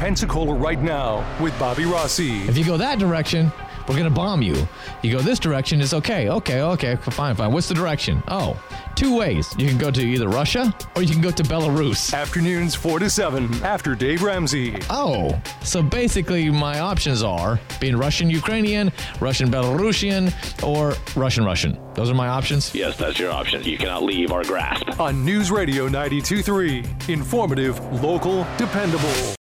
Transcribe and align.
Pensacola 0.00 0.54
right 0.54 0.80
now 0.80 1.22
with 1.42 1.56
Bobby 1.58 1.84
Rossi. 1.84 2.38
If 2.48 2.56
you 2.56 2.64
go 2.64 2.78
that 2.78 2.98
direction, 2.98 3.52
we're 3.86 3.98
gonna 3.98 4.08
bomb 4.08 4.40
you. 4.40 4.66
You 5.02 5.12
go 5.12 5.20
this 5.20 5.38
direction, 5.38 5.78
it's 5.82 5.92
okay, 5.92 6.30
okay, 6.30 6.62
okay, 6.62 6.96
fine, 6.96 7.36
fine. 7.36 7.52
What's 7.52 7.68
the 7.68 7.74
direction? 7.74 8.22
Oh, 8.26 8.58
two 8.94 9.14
ways. 9.14 9.54
You 9.58 9.68
can 9.68 9.76
go 9.76 9.90
to 9.90 10.00
either 10.00 10.26
Russia 10.26 10.74
or 10.96 11.02
you 11.02 11.12
can 11.12 11.20
go 11.20 11.30
to 11.30 11.42
Belarus. 11.42 12.14
Afternoons 12.14 12.74
4 12.74 13.00
to 13.00 13.10
7 13.10 13.62
after 13.62 13.94
Dave 13.94 14.22
Ramsey. 14.22 14.78
Oh, 14.88 15.38
so 15.62 15.82
basically 15.82 16.48
my 16.48 16.80
options 16.80 17.22
are 17.22 17.60
being 17.78 17.94
Russian 17.94 18.30
Ukrainian, 18.30 18.90
Russian 19.20 19.50
Belarusian, 19.50 20.32
or 20.62 20.94
Russian 21.14 21.44
Russian. 21.44 21.78
Those 21.92 22.08
are 22.08 22.14
my 22.14 22.28
options? 22.28 22.74
Yes, 22.74 22.96
that's 22.96 23.18
your 23.18 23.32
option. 23.32 23.62
You 23.64 23.76
cannot 23.76 24.02
leave 24.04 24.32
our 24.32 24.44
grasp. 24.44 24.98
On 24.98 25.22
News 25.26 25.50
Radio 25.50 25.90
92.3. 25.90 27.10
Informative, 27.10 27.78
local, 28.02 28.46
dependable. 28.56 29.36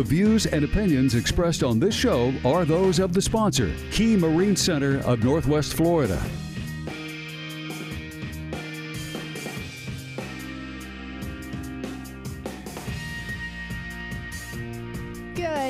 The 0.00 0.04
views 0.04 0.46
and 0.46 0.64
opinions 0.64 1.14
expressed 1.14 1.62
on 1.62 1.78
this 1.78 1.94
show 1.94 2.32
are 2.42 2.64
those 2.64 2.98
of 2.98 3.12
the 3.12 3.20
sponsor, 3.20 3.70
Key 3.92 4.16
Marine 4.16 4.56
Center 4.56 5.00
of 5.00 5.22
Northwest 5.22 5.74
Florida. 5.74 6.18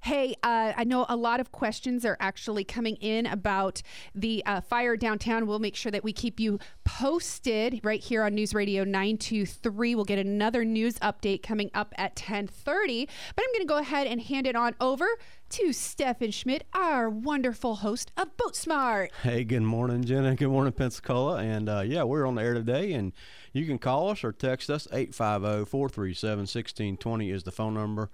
Hey, 0.01 0.33
uh, 0.41 0.73
I 0.75 0.83
know 0.83 1.05
a 1.07 1.15
lot 1.15 1.39
of 1.39 1.51
questions 1.51 2.03
are 2.05 2.17
actually 2.19 2.63
coming 2.63 2.95
in 2.95 3.27
about 3.27 3.83
the 4.15 4.41
uh, 4.47 4.61
fire 4.61 4.97
downtown. 4.97 5.45
We'll 5.45 5.59
make 5.59 5.75
sure 5.75 5.91
that 5.91 6.03
we 6.03 6.11
keep 6.11 6.39
you 6.39 6.57
posted 6.85 7.81
right 7.83 8.01
here 8.01 8.23
on 8.23 8.33
News 8.33 8.55
Radio 8.55 8.83
923. 8.83 9.93
We'll 9.93 10.05
get 10.05 10.17
another 10.17 10.65
news 10.65 10.97
update 10.99 11.43
coming 11.43 11.69
up 11.75 11.93
at 11.99 12.15
10:30. 12.15 13.07
But 13.35 13.45
I'm 13.45 13.51
going 13.53 13.61
to 13.61 13.67
go 13.67 13.77
ahead 13.77 14.07
and 14.07 14.19
hand 14.19 14.47
it 14.47 14.55
on 14.55 14.73
over 14.81 15.02
to 15.49 15.71
Stefan 15.71 16.31
Schmidt, 16.31 16.65
our 16.73 17.09
wonderful 17.09 17.75
host 17.75 18.11
of 18.17 18.35
Boat 18.37 18.55
Smart. 18.55 19.11
Hey, 19.21 19.43
good 19.43 19.61
morning, 19.61 20.03
Jenna. 20.03 20.35
Good 20.35 20.49
morning, 20.49 20.73
Pensacola. 20.73 21.37
And 21.37 21.69
uh, 21.69 21.81
yeah, 21.85 22.03
we're 22.03 22.25
on 22.25 22.35
the 22.35 22.41
air 22.41 22.53
today, 22.53 22.93
and 22.93 23.13
you 23.51 23.65
can 23.65 23.77
call 23.77 24.09
us 24.09 24.23
or 24.23 24.31
text 24.31 24.69
us. 24.69 24.87
850 24.91 25.69
437 25.69 26.39
1620 26.39 27.29
is 27.29 27.43
the 27.43 27.51
phone 27.51 27.73
number. 27.73 28.09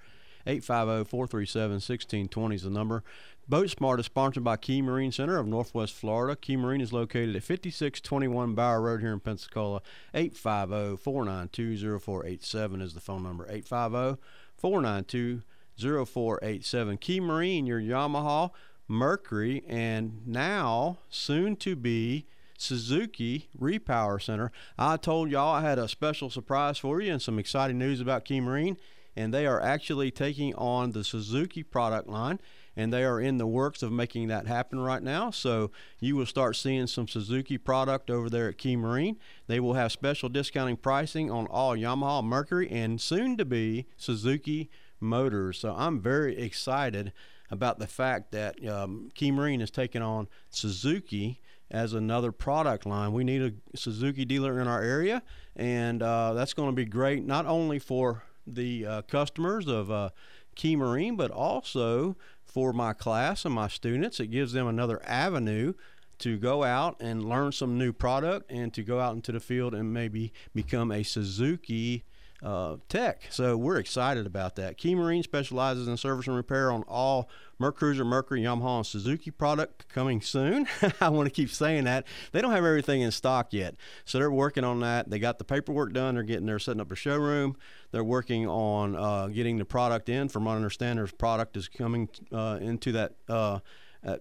850 0.46 1.10
437 1.10 1.72
1620 1.76 2.56
is 2.56 2.64
the 2.64 2.70
number. 2.70 3.04
Boat 3.48 3.70
Smart 3.70 4.00
is 4.00 4.06
sponsored 4.06 4.44
by 4.44 4.58
Key 4.58 4.82
Marine 4.82 5.12
Center 5.12 5.38
of 5.38 5.48
Northwest 5.48 5.94
Florida. 5.94 6.36
Key 6.36 6.56
Marine 6.56 6.82
is 6.82 6.94
located 6.94 7.36
at 7.36 7.44
5621 7.44 8.54
Bauer 8.54 8.82
Road 8.82 9.02
here 9.02 9.14
in 9.14 9.20
Pensacola. 9.20 9.82
850 10.14 10.98
492 10.98 12.00
0487 12.00 12.82
is 12.82 12.94
the 12.94 13.00
phone 13.00 13.24
number. 13.24 13.46
850 13.50 14.22
492 14.58 15.42
0487. 15.82 16.98
Key 16.98 17.20
Marine, 17.20 17.66
your 17.66 17.80
Yamaha, 17.80 18.52
Mercury, 18.88 19.64
and 19.68 20.26
now 20.26 20.98
soon 21.10 21.56
to 21.58 21.76
be 21.76 22.26
Suzuki 22.58 23.48
Repower 23.58 24.22
Center. 24.22 24.52
I 24.78 24.98
told 24.98 25.32
y'all 25.32 25.56
I 25.56 25.62
had 25.62 25.80
a 25.80 25.88
special 25.88 26.30
surprise 26.30 26.78
for 26.78 27.00
you 27.02 27.12
and 27.14 27.22
some 27.22 27.40
exciting 27.40 27.78
news 27.78 28.02
about 28.02 28.26
Key 28.26 28.42
Marine, 28.42 28.78
and 29.16 29.34
they 29.34 29.46
are 29.46 29.62
actually 29.62 30.12
taking 30.12 30.54
on 30.56 30.92
the 30.92 31.04
Suzuki 31.04 31.64
product 31.64 32.10
line. 32.10 32.40
And 32.76 32.94
they 32.94 33.04
are 33.04 33.20
in 33.20 33.40
the 33.40 33.48
works 33.48 33.84
of 33.84 33.92
making 33.92 34.30
that 34.30 34.48
happen 34.48 34.80
right 34.80 35.04
now. 35.04 35.32
So 35.32 35.70
you 36.00 36.16
will 36.16 36.26
start 36.26 36.56
seeing 36.56 36.88
some 36.88 37.10
Suzuki 37.10 37.58
product 37.58 38.10
over 38.10 38.30
there 38.30 38.48
at 38.48 38.58
Key 38.58 38.78
Marine. 38.78 39.18
They 39.48 39.60
will 39.60 39.74
have 39.74 39.92
special 39.92 40.30
discounting 40.30 40.78
pricing 40.78 41.30
on 41.30 41.46
all 41.48 41.76
Yamaha, 41.76 42.24
Mercury, 42.24 42.70
and 42.70 43.02
soon 43.02 43.36
to 43.36 43.44
be 43.44 43.88
Suzuki 43.98 44.70
motors. 45.00 45.60
So 45.60 45.74
I'm 45.76 46.00
very 46.00 46.38
excited 46.38 47.14
about 47.52 47.80
the 47.80 47.88
fact 47.88 48.32
that 48.32 48.66
um, 48.68 49.10
Key 49.16 49.32
Marine 49.32 49.62
is 49.62 49.72
taking 49.72 50.02
on 50.02 50.28
Suzuki 50.50 51.40
as 51.72 51.94
another 51.94 52.32
product 52.32 52.86
line. 52.86 53.14
We 53.14 53.24
need 53.24 53.42
a 53.42 53.78
Suzuki 53.78 54.26
dealer 54.26 54.60
in 54.60 54.68
our 54.68 54.82
area, 54.82 55.22
and 55.56 56.02
uh, 56.02 56.34
that's 56.34 56.54
going 56.54 56.70
to 56.70 56.76
be 56.76 56.86
great 56.86 57.26
not 57.26 57.46
only 57.46 57.80
for 57.80 58.24
the 58.46 58.86
uh, 58.86 59.02
customers 59.04 59.68
of 59.68 59.92
uh, 59.92 60.10
Key 60.56 60.76
Marine, 60.76 61.16
but 61.16 61.32
also 61.32 62.16
for 62.44 62.74
my 62.74 62.94
class 62.94 63.46
and 63.46 63.54
my 63.54 63.68
students. 63.68 64.20
It 64.20 64.28
gives 64.28 64.54
them 64.54 64.68
another 64.68 65.02
avenue 65.06 65.74
to 66.20 66.38
go 66.38 66.64
out 66.64 66.98
and 67.00 67.24
learn 67.24 67.52
some 67.52 67.78
new 67.78 67.94
product 67.94 68.52
and 68.52 68.74
to 68.74 68.84
go 68.84 69.00
out 69.00 69.16
into 69.16 69.32
the 69.32 69.40
field 69.40 69.74
and 69.74 69.94
maybe 69.94 70.34
become 70.54 70.92
a 70.92 71.04
Suzuki 71.04 72.04
uh, 72.44 72.78
tech. 72.88 73.24
So 73.30 73.58
we're 73.58 73.78
excited 73.78 74.26
about 74.26 74.56
that. 74.56 74.78
Key 74.78 74.96
Marine 74.96 75.24
specializes 75.24 75.88
in 75.88 75.98
service 75.98 76.28
and 76.28 76.36
repair 76.36 76.72
on 76.72 76.84
all 76.84 77.30
Mercruiser, 77.60 78.06
Mercury, 78.06 78.42
Yamaha, 78.42 78.78
and 78.78 78.86
Suzuki 78.86 79.32
product 79.32 79.90
coming 79.90 80.22
soon. 80.22 80.66
I 81.02 81.10
want 81.10 81.28
to 81.28 81.32
keep 81.32 81.50
saying 81.50 81.84
that. 81.84 82.06
They 82.32 82.42
don't 82.42 82.52
have 82.52 82.64
everything 82.64 83.02
in 83.02 83.12
stock 83.12 83.52
yet. 83.52 83.76
So 84.06 84.18
they're 84.18 84.32
working 84.32 84.64
on 84.64 84.80
that. 84.80 85.10
They 85.10 85.20
got 85.20 85.38
the 85.38 85.44
paperwork 85.44 85.92
done. 85.92 86.16
They're 86.16 86.24
getting 86.24 86.46
there, 86.46 86.60
setting 86.60 86.80
up 86.80 86.92
a 86.92 86.96
showroom. 86.96 87.58
They're 87.92 88.04
working 88.04 88.48
on 88.48 88.96
uh, 88.96 89.28
getting 89.28 89.58
the 89.58 89.66
product 89.66 90.08
in. 90.08 90.30
From 90.30 90.46
what 90.46 90.54
I 90.54 90.56
understand, 90.56 91.00
their 91.00 91.08
product 91.08 91.58
is 91.58 91.68
coming 91.68 92.08
uh, 92.32 92.60
into 92.62 92.94
that 92.94 93.16
uh, 93.28 93.60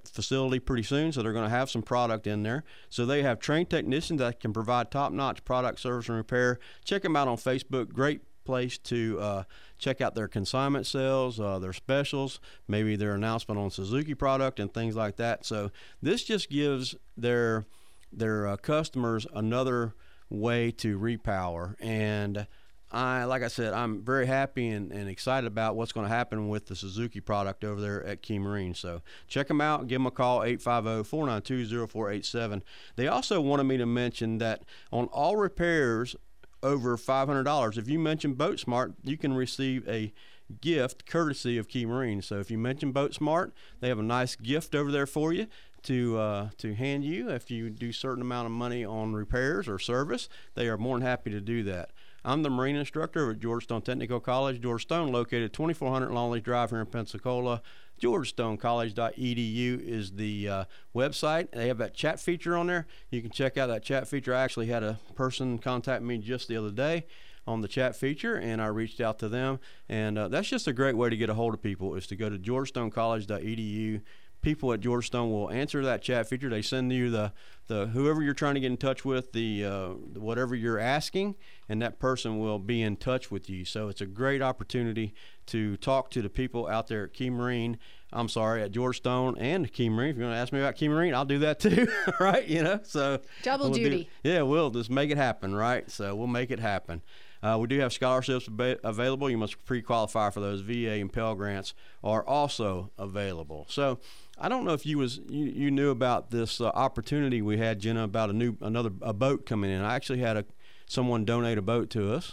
facility 0.04 0.58
pretty 0.58 0.82
soon, 0.82 1.12
so 1.12 1.22
they're 1.22 1.32
going 1.32 1.44
to 1.44 1.50
have 1.50 1.70
some 1.70 1.82
product 1.82 2.26
in 2.26 2.42
there. 2.42 2.64
So 2.88 3.06
they 3.06 3.22
have 3.22 3.38
trained 3.38 3.70
technicians 3.70 4.18
that 4.18 4.40
can 4.40 4.52
provide 4.52 4.90
top-notch 4.90 5.44
product 5.44 5.80
service 5.80 6.08
and 6.08 6.16
repair. 6.16 6.58
Check 6.84 7.02
them 7.02 7.16
out 7.16 7.28
on 7.28 7.36
Facebook. 7.36 7.92
Great 7.92 8.22
place 8.44 8.78
to 8.78 9.18
uh, 9.20 9.42
check 9.78 10.00
out 10.00 10.14
their 10.14 10.26
consignment 10.26 10.86
sales, 10.86 11.38
uh, 11.38 11.58
their 11.58 11.74
specials, 11.74 12.40
maybe 12.66 12.96
their 12.96 13.14
announcement 13.14 13.60
on 13.60 13.70
Suzuki 13.70 14.14
product 14.14 14.58
and 14.58 14.72
things 14.72 14.96
like 14.96 15.16
that. 15.16 15.44
So 15.44 15.70
this 16.00 16.24
just 16.24 16.48
gives 16.48 16.96
their 17.16 17.66
their 18.10 18.46
uh, 18.46 18.56
customers 18.56 19.26
another 19.34 19.94
way 20.30 20.70
to 20.70 20.98
repower 20.98 21.76
and 21.78 22.46
I, 22.90 23.24
like 23.24 23.42
I 23.42 23.48
said, 23.48 23.74
I'm 23.74 24.02
very 24.02 24.24
happy 24.26 24.68
and, 24.68 24.90
and 24.92 25.10
excited 25.10 25.46
about 25.46 25.76
what's 25.76 25.92
going 25.92 26.06
to 26.06 26.14
happen 26.14 26.48
with 26.48 26.64
the 26.66 26.76
Suzuki 26.76 27.20
product 27.20 27.64
over 27.64 27.78
there 27.80 28.04
at 28.04 28.22
Key 28.22 28.38
Marine. 28.38 28.74
So 28.74 29.02
check 29.26 29.48
them 29.48 29.60
out. 29.60 29.88
Give 29.88 29.96
them 29.96 30.06
a 30.06 30.10
call, 30.10 30.40
850-492-0487. 30.40 32.62
They 32.96 33.08
also 33.08 33.42
wanted 33.42 33.64
me 33.64 33.76
to 33.76 33.86
mention 33.86 34.38
that 34.38 34.62
on 34.90 35.04
all 35.06 35.36
repairs 35.36 36.16
over 36.62 36.96
$500, 36.96 37.78
if 37.78 37.88
you 37.88 37.98
mention 37.98 38.34
Boat 38.34 38.58
Smart, 38.58 38.94
you 39.04 39.16
can 39.16 39.34
receive 39.34 39.88
a 39.88 40.12
gift 40.60 41.06
courtesy 41.06 41.58
of 41.58 41.68
Key 41.68 41.86
Marine. 41.86 42.22
So 42.22 42.40
if 42.40 42.50
you 42.50 42.58
mention 42.58 42.92
Boat 42.92 43.14
Smart, 43.14 43.52
they 43.80 43.88
have 43.88 43.98
a 43.98 44.02
nice 44.02 44.34
gift 44.34 44.74
over 44.74 44.90
there 44.90 45.06
for 45.06 45.32
you 45.32 45.46
to 45.84 46.18
uh, 46.18 46.48
to 46.58 46.74
hand 46.74 47.04
you 47.04 47.30
if 47.30 47.50
you 47.50 47.70
do 47.70 47.92
certain 47.92 48.22
amount 48.22 48.46
of 48.46 48.52
money 48.52 48.84
on 48.84 49.14
repairs 49.14 49.68
or 49.68 49.78
service. 49.78 50.28
They 50.54 50.68
are 50.68 50.76
more 50.76 50.98
than 50.98 51.06
happy 51.06 51.30
to 51.30 51.40
do 51.40 51.62
that. 51.64 51.90
I'm 52.24 52.42
the 52.42 52.50
marine 52.50 52.76
instructor 52.76 53.30
at 53.30 53.38
George 53.38 53.64
Stone 53.64 53.82
Technical 53.82 54.20
College. 54.20 54.60
George 54.60 54.82
Stone, 54.82 55.12
located 55.12 55.52
2400 55.52 56.10
Longleaf 56.10 56.42
Drive 56.42 56.70
here 56.70 56.80
in 56.80 56.86
Pensacola. 56.86 57.62
GeorgeStoneCollege.edu 58.02 59.80
is 59.80 60.12
the 60.12 60.48
uh, 60.48 60.64
website. 60.94 61.50
They 61.52 61.68
have 61.68 61.78
that 61.78 61.94
chat 61.94 62.20
feature 62.20 62.56
on 62.56 62.66
there. 62.66 62.86
You 63.10 63.22
can 63.22 63.30
check 63.30 63.56
out 63.56 63.68
that 63.68 63.82
chat 63.82 64.08
feature. 64.08 64.34
I 64.34 64.42
actually 64.42 64.66
had 64.66 64.82
a 64.82 64.98
person 65.14 65.58
contact 65.58 66.02
me 66.02 66.18
just 66.18 66.48
the 66.48 66.56
other 66.56 66.70
day 66.70 67.06
on 67.46 67.60
the 67.62 67.68
chat 67.68 67.96
feature, 67.96 68.36
and 68.36 68.60
I 68.60 68.66
reached 68.66 69.00
out 69.00 69.18
to 69.20 69.28
them. 69.28 69.58
And 69.88 70.18
uh, 70.18 70.28
that's 70.28 70.48
just 70.48 70.68
a 70.68 70.72
great 70.72 70.96
way 70.96 71.10
to 71.10 71.16
get 71.16 71.30
a 71.30 71.34
hold 71.34 71.54
of 71.54 71.62
people 71.62 71.94
is 71.94 72.06
to 72.08 72.16
go 72.16 72.28
to 72.28 72.38
GeorgeStoneCollege.edu 72.38 74.02
people 74.40 74.72
at 74.72 74.80
George 74.80 75.06
Stone 75.06 75.30
will 75.30 75.50
answer 75.50 75.84
that 75.84 76.02
chat 76.02 76.28
feature. 76.28 76.48
They 76.48 76.62
send 76.62 76.92
you 76.92 77.10
the, 77.10 77.32
the 77.66 77.86
whoever 77.86 78.22
you're 78.22 78.34
trying 78.34 78.54
to 78.54 78.60
get 78.60 78.70
in 78.70 78.76
touch 78.76 79.04
with, 79.04 79.32
the 79.32 79.64
uh, 79.64 79.88
whatever 80.14 80.54
you're 80.54 80.78
asking, 80.78 81.36
and 81.68 81.82
that 81.82 81.98
person 81.98 82.38
will 82.38 82.58
be 82.58 82.82
in 82.82 82.96
touch 82.96 83.30
with 83.30 83.50
you. 83.50 83.64
So 83.64 83.88
it's 83.88 84.00
a 84.00 84.06
great 84.06 84.42
opportunity 84.42 85.14
to 85.46 85.76
talk 85.78 86.10
to 86.10 86.22
the 86.22 86.30
people 86.30 86.68
out 86.68 86.88
there 86.88 87.04
at 87.04 87.12
Key 87.12 87.30
Marine. 87.30 87.78
I'm 88.12 88.28
sorry, 88.28 88.62
at 88.62 88.70
George 88.70 88.98
Stone 88.98 89.36
and 89.38 89.70
Key 89.70 89.90
Marine. 89.90 90.10
If 90.10 90.16
you 90.16 90.22
want 90.22 90.34
to 90.34 90.38
ask 90.38 90.52
me 90.52 90.60
about 90.60 90.76
Key 90.76 90.88
Marine, 90.88 91.14
I'll 91.14 91.24
do 91.24 91.40
that 91.40 91.60
too, 91.60 91.88
right? 92.20 92.46
You 92.46 92.62
know, 92.62 92.80
so 92.84 93.20
double 93.42 93.66
we'll 93.66 93.74
duty. 93.74 94.08
Do, 94.22 94.30
yeah, 94.30 94.42
we'll 94.42 94.70
just 94.70 94.90
make 94.90 95.10
it 95.10 95.18
happen, 95.18 95.54
right? 95.54 95.90
So 95.90 96.14
we'll 96.14 96.26
make 96.26 96.50
it 96.50 96.60
happen. 96.60 97.02
Uh, 97.42 97.56
we 97.60 97.66
do 97.68 97.78
have 97.78 97.92
scholarships 97.92 98.48
ab- 98.48 98.80
available. 98.82 99.30
You 99.30 99.38
must 99.38 99.64
pre-qualify 99.64 100.30
for 100.30 100.40
those. 100.40 100.60
VA 100.60 100.92
and 100.94 101.12
Pell 101.12 101.34
grants 101.34 101.74
are 102.02 102.26
also 102.26 102.90
available. 102.98 103.66
So 103.68 104.00
I 104.38 104.48
don't 104.48 104.64
know 104.64 104.72
if 104.72 104.84
you 104.84 104.98
was 104.98 105.20
you, 105.28 105.46
you 105.46 105.70
knew 105.70 105.90
about 105.90 106.30
this 106.30 106.60
uh, 106.60 106.66
opportunity 106.68 107.40
we 107.42 107.58
had, 107.58 107.78
Jenna, 107.78 108.04
about 108.04 108.30
a 108.30 108.32
new 108.32 108.56
another 108.60 108.90
a 109.02 109.12
boat 109.12 109.46
coming 109.46 109.70
in. 109.70 109.82
I 109.82 109.94
actually 109.94 110.18
had 110.20 110.36
a 110.36 110.44
someone 110.86 111.24
donate 111.24 111.58
a 111.58 111.62
boat 111.62 111.90
to 111.90 112.12
us. 112.14 112.32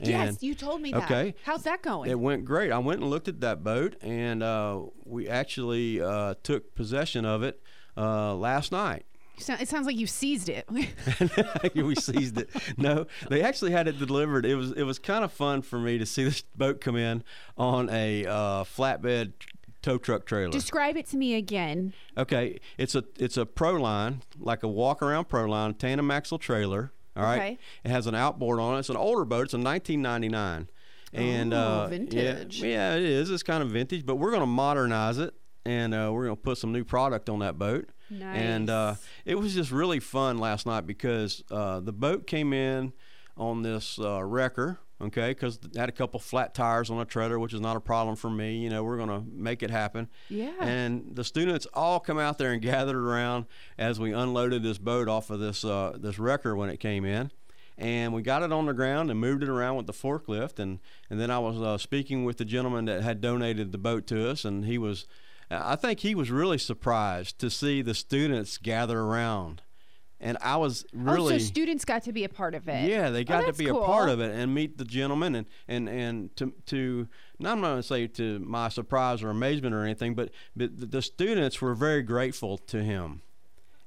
yes, 0.00 0.42
you 0.42 0.54
told 0.54 0.80
me 0.80 0.92
that. 0.92 1.04
Okay. 1.04 1.34
How's 1.44 1.62
that 1.62 1.80
going? 1.82 2.10
It 2.10 2.18
went 2.18 2.44
great. 2.44 2.72
I 2.72 2.78
went 2.78 3.00
and 3.00 3.08
looked 3.08 3.28
at 3.28 3.40
that 3.40 3.62
boat, 3.62 3.96
and 4.02 4.42
uh, 4.42 4.80
we 5.04 5.28
actually 5.28 6.00
uh, 6.02 6.34
took 6.42 6.74
possession 6.74 7.24
of 7.24 7.42
it 7.42 7.62
uh, 7.96 8.34
last 8.34 8.72
night. 8.72 9.06
It 9.36 9.68
sounds 9.68 9.86
like 9.86 9.96
you 9.96 10.06
seized 10.06 10.48
it. 10.48 10.68
we 11.74 11.94
seized 11.96 12.38
it. 12.38 12.50
No, 12.76 13.06
they 13.28 13.42
actually 13.42 13.72
had 13.72 13.88
it 13.88 13.98
delivered. 13.98 14.46
It 14.46 14.54
was 14.54 14.72
it 14.72 14.84
was 14.84 14.98
kind 14.98 15.24
of 15.24 15.32
fun 15.32 15.62
for 15.62 15.78
me 15.78 15.98
to 15.98 16.06
see 16.06 16.24
this 16.24 16.42
boat 16.56 16.80
come 16.80 16.96
in 16.96 17.24
on 17.58 17.90
a 17.90 18.24
uh, 18.26 18.64
flatbed 18.64 19.32
tow 19.82 19.98
truck 19.98 20.24
trailer. 20.24 20.50
Describe 20.52 20.96
it 20.96 21.06
to 21.08 21.16
me 21.16 21.34
again. 21.34 21.92
Okay, 22.16 22.58
it's 22.78 22.94
a 22.94 23.04
it's 23.18 23.36
a 23.36 23.44
pro 23.44 23.72
line, 23.72 24.22
like 24.38 24.62
a 24.62 24.68
walk 24.68 25.02
around 25.02 25.28
pro 25.28 25.44
line, 25.46 25.74
tandem 25.74 26.10
axle 26.10 26.38
trailer. 26.38 26.92
All 27.16 27.22
right, 27.22 27.36
Okay. 27.36 27.58
it 27.84 27.90
has 27.90 28.06
an 28.08 28.14
outboard 28.14 28.58
on 28.58 28.74
it. 28.76 28.80
It's 28.80 28.88
an 28.88 28.96
older 28.96 29.24
boat. 29.24 29.44
It's 29.44 29.54
a 29.54 29.58
1999, 29.58 30.68
and 31.12 31.54
Oh, 31.54 31.56
uh, 31.56 31.86
vintage. 31.86 32.60
Yeah, 32.60 32.66
yeah, 32.68 32.94
it 32.96 33.02
is. 33.04 33.30
It's 33.30 33.44
kind 33.44 33.62
of 33.62 33.70
vintage, 33.70 34.04
but 34.04 34.16
we're 34.16 34.30
going 34.30 34.42
to 34.42 34.46
modernize 34.46 35.18
it, 35.18 35.32
and 35.64 35.94
uh, 35.94 36.10
we're 36.12 36.24
going 36.24 36.36
to 36.36 36.42
put 36.42 36.58
some 36.58 36.72
new 36.72 36.82
product 36.82 37.28
on 37.28 37.38
that 37.38 37.56
boat. 37.56 37.88
And 38.34 38.70
uh, 38.70 38.94
it 39.24 39.36
was 39.36 39.54
just 39.54 39.70
really 39.70 40.00
fun 40.00 40.38
last 40.38 40.66
night 40.66 40.86
because 40.86 41.42
uh, 41.50 41.80
the 41.80 41.92
boat 41.92 42.26
came 42.26 42.52
in 42.52 42.92
on 43.36 43.62
this 43.62 43.98
uh, 43.98 44.22
wrecker, 44.22 44.78
okay, 45.00 45.30
because 45.30 45.58
it 45.64 45.76
had 45.76 45.88
a 45.88 45.92
couple 45.92 46.20
flat 46.20 46.54
tires 46.54 46.90
on 46.90 47.00
a 47.00 47.04
trailer, 47.04 47.38
which 47.38 47.52
is 47.52 47.60
not 47.60 47.76
a 47.76 47.80
problem 47.80 48.16
for 48.16 48.30
me. 48.30 48.58
You 48.58 48.70
know, 48.70 48.84
we're 48.84 48.96
going 48.96 49.08
to 49.08 49.22
make 49.32 49.62
it 49.62 49.70
happen. 49.70 50.08
Yeah. 50.28 50.52
And 50.60 51.14
the 51.14 51.24
students 51.24 51.66
all 51.74 52.00
come 52.00 52.18
out 52.18 52.38
there 52.38 52.52
and 52.52 52.62
gathered 52.62 52.96
around 52.96 53.46
as 53.78 53.98
we 53.98 54.12
unloaded 54.12 54.62
this 54.62 54.78
boat 54.78 55.08
off 55.08 55.30
of 55.30 55.40
this 55.40 55.64
uh, 55.64 55.96
this 55.98 56.18
wrecker 56.18 56.54
when 56.56 56.68
it 56.70 56.78
came 56.78 57.04
in. 57.04 57.30
And 57.76 58.12
we 58.14 58.22
got 58.22 58.42
it 58.42 58.52
on 58.52 58.66
the 58.66 58.72
ground 58.72 59.10
and 59.10 59.18
moved 59.18 59.42
it 59.42 59.48
around 59.48 59.76
with 59.76 59.86
the 59.86 59.92
forklift. 59.92 60.60
And, 60.60 60.78
and 61.10 61.18
then 61.18 61.30
I 61.30 61.40
was 61.40 61.60
uh, 61.60 61.76
speaking 61.76 62.24
with 62.24 62.36
the 62.36 62.44
gentleman 62.44 62.84
that 62.84 63.02
had 63.02 63.20
donated 63.20 63.72
the 63.72 63.78
boat 63.78 64.06
to 64.08 64.30
us, 64.30 64.44
and 64.44 64.64
he 64.64 64.78
was, 64.78 65.06
Uh, 65.50 65.60
I 65.62 65.76
think 65.76 66.00
he 66.00 66.14
was 66.14 66.30
really 66.30 66.58
surprised 66.58 67.38
to 67.40 67.50
see 67.50 67.82
the 67.82 67.94
students 67.94 68.58
gather 68.58 69.00
around. 69.00 69.62
And 70.20 70.38
I 70.40 70.56
was 70.56 70.86
really. 70.94 71.34
oh, 71.34 71.38
so 71.38 71.44
students 71.44 71.84
got 71.84 72.04
to 72.04 72.12
be 72.12 72.24
a 72.24 72.28
part 72.28 72.54
of 72.54 72.66
it. 72.68 72.88
Yeah, 72.88 73.10
they 73.10 73.20
Oh, 73.20 73.24
got 73.24 73.40
to 73.40 73.46
that's 73.46 73.58
be 73.58 73.68
a 73.68 73.74
part 73.74 74.08
of 74.08 74.20
it 74.20 74.34
and 74.34 74.54
meet 74.54 74.78
the 74.78 74.84
gentleman 74.84 75.34
and 75.34 75.46
and 75.68 75.88
and 75.88 76.36
to 76.36 76.54
to 76.66 77.08
not 77.38 77.52
I'm 77.54 77.60
not 77.60 77.68
going 77.70 77.82
to 77.82 77.88
say 77.88 78.06
to 78.06 78.38
my 78.38 78.68
surprise 78.70 79.22
or 79.22 79.28
amazement 79.28 79.74
or 79.74 79.82
anything, 79.84 80.14
but 80.14 80.30
but 80.56 80.70
the 80.90 81.02
students 81.02 81.60
were 81.60 81.74
very 81.74 82.02
grateful 82.02 82.56
to 82.58 82.82
him 82.82 83.20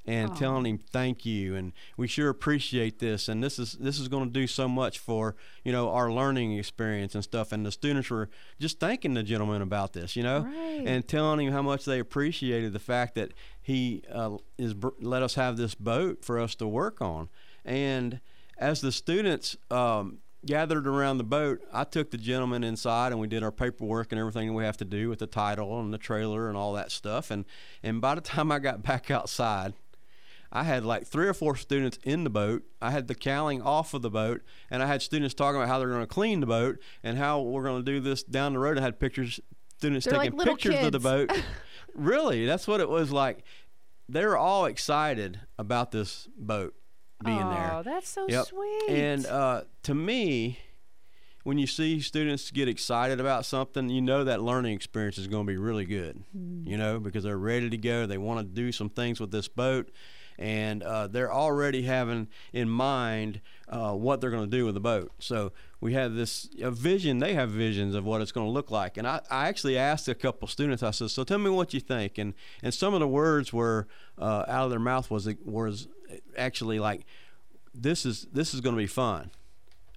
and 0.08 0.36
telling 0.38 0.66
him 0.66 0.78
thank 0.92 1.26
you 1.26 1.56
and 1.56 1.74
we 1.98 2.08
sure 2.08 2.30
appreciate 2.30 3.00
this 3.00 3.28
and 3.28 3.44
this 3.44 3.60
is 3.60 3.74
this 3.74 4.00
is 4.00 4.08
going 4.08 4.24
to 4.24 4.30
do 4.32 4.48
so 4.48 4.68
much 4.68 4.98
for 5.00 5.36
you 5.66 5.72
know 5.72 5.90
our 5.92 6.10
learning 6.12 6.58
experience 6.58 7.14
and 7.14 7.24
stuff 7.24 7.52
and 7.52 7.66
the 7.66 7.72
students 7.72 8.10
were 8.10 8.30
just 8.60 8.80
thanking 8.80 9.14
the 9.16 9.24
gentleman 9.24 9.62
about 9.62 9.94
this 9.94 10.16
you 10.16 10.24
know 10.24 10.40
Right. 10.42 10.84
and 10.86 11.08
telling 11.08 11.46
him 11.46 11.52
how 11.54 11.62
much 11.62 11.84
they 11.86 12.00
appreciated 12.00 12.72
the 12.74 12.80
fact 12.80 13.16
that 13.16 13.34
he 13.62 14.04
uh, 14.12 14.38
is 14.58 14.74
br- 14.74 14.90
let 15.02 15.22
us 15.24 15.36
have 15.36 15.58
this 15.58 15.76
boat 15.76 16.24
for 16.24 16.40
us 16.40 16.56
to 16.56 16.68
work 16.68 17.02
on 17.02 17.28
and 17.66 18.22
as 18.58 18.82
the 18.82 18.92
students 18.92 19.56
um, 19.70 20.20
gathered 20.46 20.88
around 20.88 21.18
the 21.18 21.24
boat, 21.24 21.60
I 21.74 21.84
took 21.84 22.10
the 22.10 22.18
gentleman 22.18 22.64
inside 22.64 23.12
and 23.12 23.20
we 23.20 23.28
did 23.28 23.44
our 23.44 23.52
paperwork 23.52 24.12
and 24.12 24.20
everything 24.20 24.54
we 24.56 24.64
have 24.64 24.78
to 24.78 24.86
do 24.86 25.10
with 25.10 25.20
the 25.20 25.28
title 25.28 25.80
and 25.80 25.94
the 25.94 25.98
trailer 26.00 26.48
and 26.48 26.58
all 26.58 26.74
that 26.74 26.92
stuff. 26.92 27.30
And 27.30 27.46
and 27.84 28.00
by 28.02 28.16
the 28.16 28.22
time 28.34 28.52
I 28.52 28.58
got 28.60 28.82
back 28.82 29.12
outside, 29.12 29.74
I 30.52 30.64
had 30.64 30.86
like 30.86 31.06
three 31.06 31.28
or 31.28 31.34
four 31.34 31.56
students 31.56 32.00
in 32.04 32.24
the 32.24 32.30
boat. 32.30 32.64
I 32.82 32.92
had 32.92 33.08
the 33.08 33.16
cowling 33.16 33.62
off 33.62 33.94
of 33.94 34.02
the 34.02 34.10
boat, 34.10 34.42
and 34.70 34.82
I 34.82 34.88
had 34.88 35.02
students 35.02 35.34
talking 35.34 35.58
about 35.58 35.68
how 35.68 35.80
they're 35.80 35.90
going 35.90 36.02
to 36.02 36.08
clean 36.08 36.40
the 36.40 36.46
boat 36.46 36.80
and 37.04 37.18
how 37.18 37.42
we're 37.42 37.64
going 37.64 37.84
to 37.84 37.92
do 37.92 38.00
this 38.00 38.24
down 38.24 38.54
the 38.54 38.60
road. 38.60 38.78
I 38.78 38.82
had 38.82 39.00
pictures, 39.00 39.40
students 39.78 40.06
They're 40.06 40.20
taking 40.20 40.38
little 40.38 40.56
pictures 40.56 40.84
of 40.84 40.92
the 40.92 41.00
boat. 41.00 41.32
really, 41.94 42.46
that's 42.46 42.68
what 42.68 42.80
it 42.80 42.90
was 42.90 43.12
like. 43.12 43.44
They 44.10 44.26
were 44.26 44.38
all 44.38 44.66
excited 44.66 45.42
about 45.60 45.92
this 45.92 46.28
boat 46.38 46.74
being 47.24 47.50
there. 47.50 47.74
Oh, 47.78 47.84
that's 47.84 48.08
so 48.10 48.26
Yep. 48.30 48.46
sweet. 48.46 48.90
And 48.90 49.26
uh, 49.26 49.64
to 49.84 49.94
me, 49.94 50.60
when 51.44 51.58
you 51.58 51.68
see 51.68 52.00
students 52.00 52.52
get 52.52 52.68
excited 52.68 53.20
about 53.20 53.46
something, 53.46 53.90
you 53.90 54.02
know 54.02 54.24
that 54.24 54.42
learning 54.42 54.74
experience 54.74 55.18
is 55.18 55.28
going 55.28 55.46
to 55.46 55.52
be 55.52 55.58
really 55.58 55.86
good. 55.86 56.24
You 56.34 56.78
know, 56.78 57.00
because 57.00 57.24
they're 57.24 57.38
ready 57.38 57.70
to 57.70 57.78
go. 57.78 58.06
They 58.06 58.18
want 58.18 58.40
to 58.40 58.46
do 58.46 58.72
some 58.72 58.90
things 58.90 59.20
with 59.20 59.32
this 59.32 59.48
boat, 59.48 59.90
and 60.38 60.84
uh, 60.84 61.08
they're 61.08 61.34
already 61.34 61.84
having 61.84 62.28
in 62.54 62.70
mind 62.70 63.42
uh, 63.70 63.94
what 63.94 64.22
they're 64.22 64.30
going 64.30 64.50
to 64.50 64.58
do 64.58 64.66
with 64.66 64.76
the 64.76 64.80
boat. 64.80 65.12
So 65.20 65.52
we 65.82 65.94
have 65.94 66.14
this 66.14 66.50
a 66.62 66.72
vision. 66.72 67.20
They 67.20 67.34
have 67.34 67.50
visions 67.50 67.96
of 67.96 68.06
what 68.06 68.22
it's 68.22 68.32
going 68.32 68.48
to 68.48 68.52
look 68.52 68.72
like. 68.72 68.98
And 68.98 69.08
I, 69.08 69.22
I 69.30 69.48
actually 69.48 69.78
asked 69.78 70.08
a 70.08 70.16
couple 70.16 70.48
students. 70.48 70.84
I 70.84 70.92
said, 70.92 71.12
"So 71.12 71.24
tell 71.24 71.40
me 71.40 71.50
what 71.50 71.74
you 71.74 71.80
think." 71.80 72.18
And 72.18 72.34
and 72.62 72.74
some 72.74 72.94
of 72.94 73.00
the 73.00 73.08
words 73.08 73.52
were 73.52 73.88
uh, 74.18 74.46
out 74.48 74.66
of 74.66 74.70
their 74.70 74.80
mouth 74.80 75.10
was 75.10 75.28
was 75.44 75.88
actually 76.38 76.80
like, 76.80 77.06
"This 77.74 78.06
is 78.06 78.28
this 78.32 78.54
is 78.54 78.62
going 78.62 78.76
to 78.76 78.82
be 78.82 78.88
fun." 78.88 79.32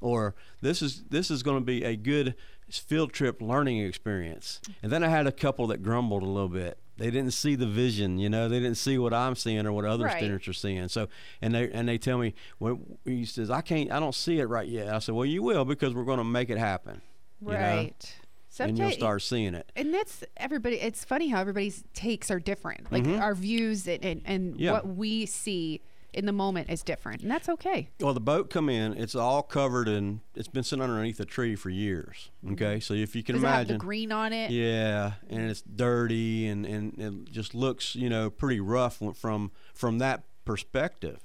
or 0.01 0.35
this 0.61 0.83
is 0.83 1.05
this 1.11 1.31
is 1.31 1.43
going 1.43 1.59
to 1.59 1.65
be 1.65 1.85
a 1.85 1.97
good 1.97 2.35
field 2.69 3.13
trip 3.13 3.41
learning 3.43 3.81
experience. 3.81 4.61
And 4.83 4.91
then 4.91 5.03
I 5.03 5.09
had 5.09 5.27
a 5.27 5.33
couple 5.33 5.67
that 5.69 5.83
grumbled 5.83 6.23
a 6.23 6.27
little 6.27 6.49
bit. 6.49 6.79
They 7.01 7.11
didn't 7.11 7.33
see 7.33 7.55
the 7.57 7.67
vision, 7.67 8.19
you 8.19 8.29
know. 8.29 8.49
They 8.49 8.61
didn't 8.61 8.77
see 8.77 8.99
what 8.99 9.13
I'm 9.15 9.35
seeing 9.35 9.67
or 9.67 9.73
what 9.73 9.85
other 9.87 10.05
Right. 10.05 10.19
students 10.19 10.47
are 10.47 10.53
seeing. 10.53 10.87
So, 10.89 11.09
and 11.43 11.55
they 11.55 11.71
and 11.73 11.89
they 11.89 11.99
tell 11.99 12.19
me, 12.19 12.35
well, 12.59 12.79
he 13.05 13.25
says, 13.25 13.51
I 13.51 13.63
can't, 13.63 13.91
I 13.91 13.99
don't 13.99 14.15
see 14.15 14.39
it 14.39 14.45
right 14.45 14.69
yet. 14.69 14.89
I 14.95 14.99
said, 15.01 15.15
well, 15.15 15.25
you 15.25 15.43
will 15.43 15.65
because 15.65 15.95
we're 15.95 16.05
going 16.05 16.19
to 16.19 16.25
make 16.25 16.51
it 16.51 16.59
happen. 16.59 17.01
you 17.41 17.49
know, 17.49 17.55
right. 17.59 18.15
and 18.59 18.77
you'll 18.79 18.91
start 18.91 19.23
seeing 19.23 19.55
it. 19.55 19.73
And 19.75 19.95
that's 19.95 20.23
everybody. 20.37 20.77
It's 20.77 21.03
funny 21.05 21.29
how 21.29 21.41
everybody's 21.41 21.83
takes 21.95 22.31
are 22.31 22.39
different. 22.39 22.93
Like 22.93 23.07
our 23.07 23.35
views 23.35 23.89
and, 23.89 24.05
and, 24.05 24.23
and 24.27 24.53
Mm-hmm. 24.53 24.63
Yeah. 24.63 24.73
what 24.73 24.87
we 24.89 25.25
see 25.27 25.81
in 26.13 26.27
the 26.27 26.33
moment 26.33 26.71
is 26.71 26.83
different, 26.83 27.23
and 27.23 27.31
that's 27.31 27.49
okay. 27.49 27.89
Well, 28.01 28.15
the 28.15 28.21
boat 28.21 28.51
come 28.51 28.69
in. 28.69 28.95
It's 28.97 29.15
all 29.15 29.43
covered 29.43 29.89
and 29.89 30.21
It's 30.35 30.49
been 30.49 30.65
sitting 30.65 30.83
underneath 30.83 31.21
a 31.21 31.25
tree 31.25 31.55
for 31.57 31.71
years. 31.71 32.31
Mm-hmm. 32.45 32.55
Okay, 32.55 32.81
so 32.81 32.95
if 32.95 33.15
you 33.15 33.23
can 33.23 33.37
Does 33.37 33.43
imagine, 33.43 33.79
the 33.79 33.79
green 33.79 34.13
on 34.13 34.33
it? 34.33 34.51
Yeah, 34.51 35.13
and 35.29 35.51
it's 35.51 35.63
dirty 35.63 36.47
and, 36.47 36.67
and 36.67 36.99
it 36.99 37.31
just 37.31 37.55
looks, 37.55 37.95
you 37.95 38.09
know, 38.09 38.31
pretty 38.31 38.61
rough 38.61 39.01
from 39.15 39.53
from 39.75 39.99
that 39.99 40.25
perspective. 40.45 41.21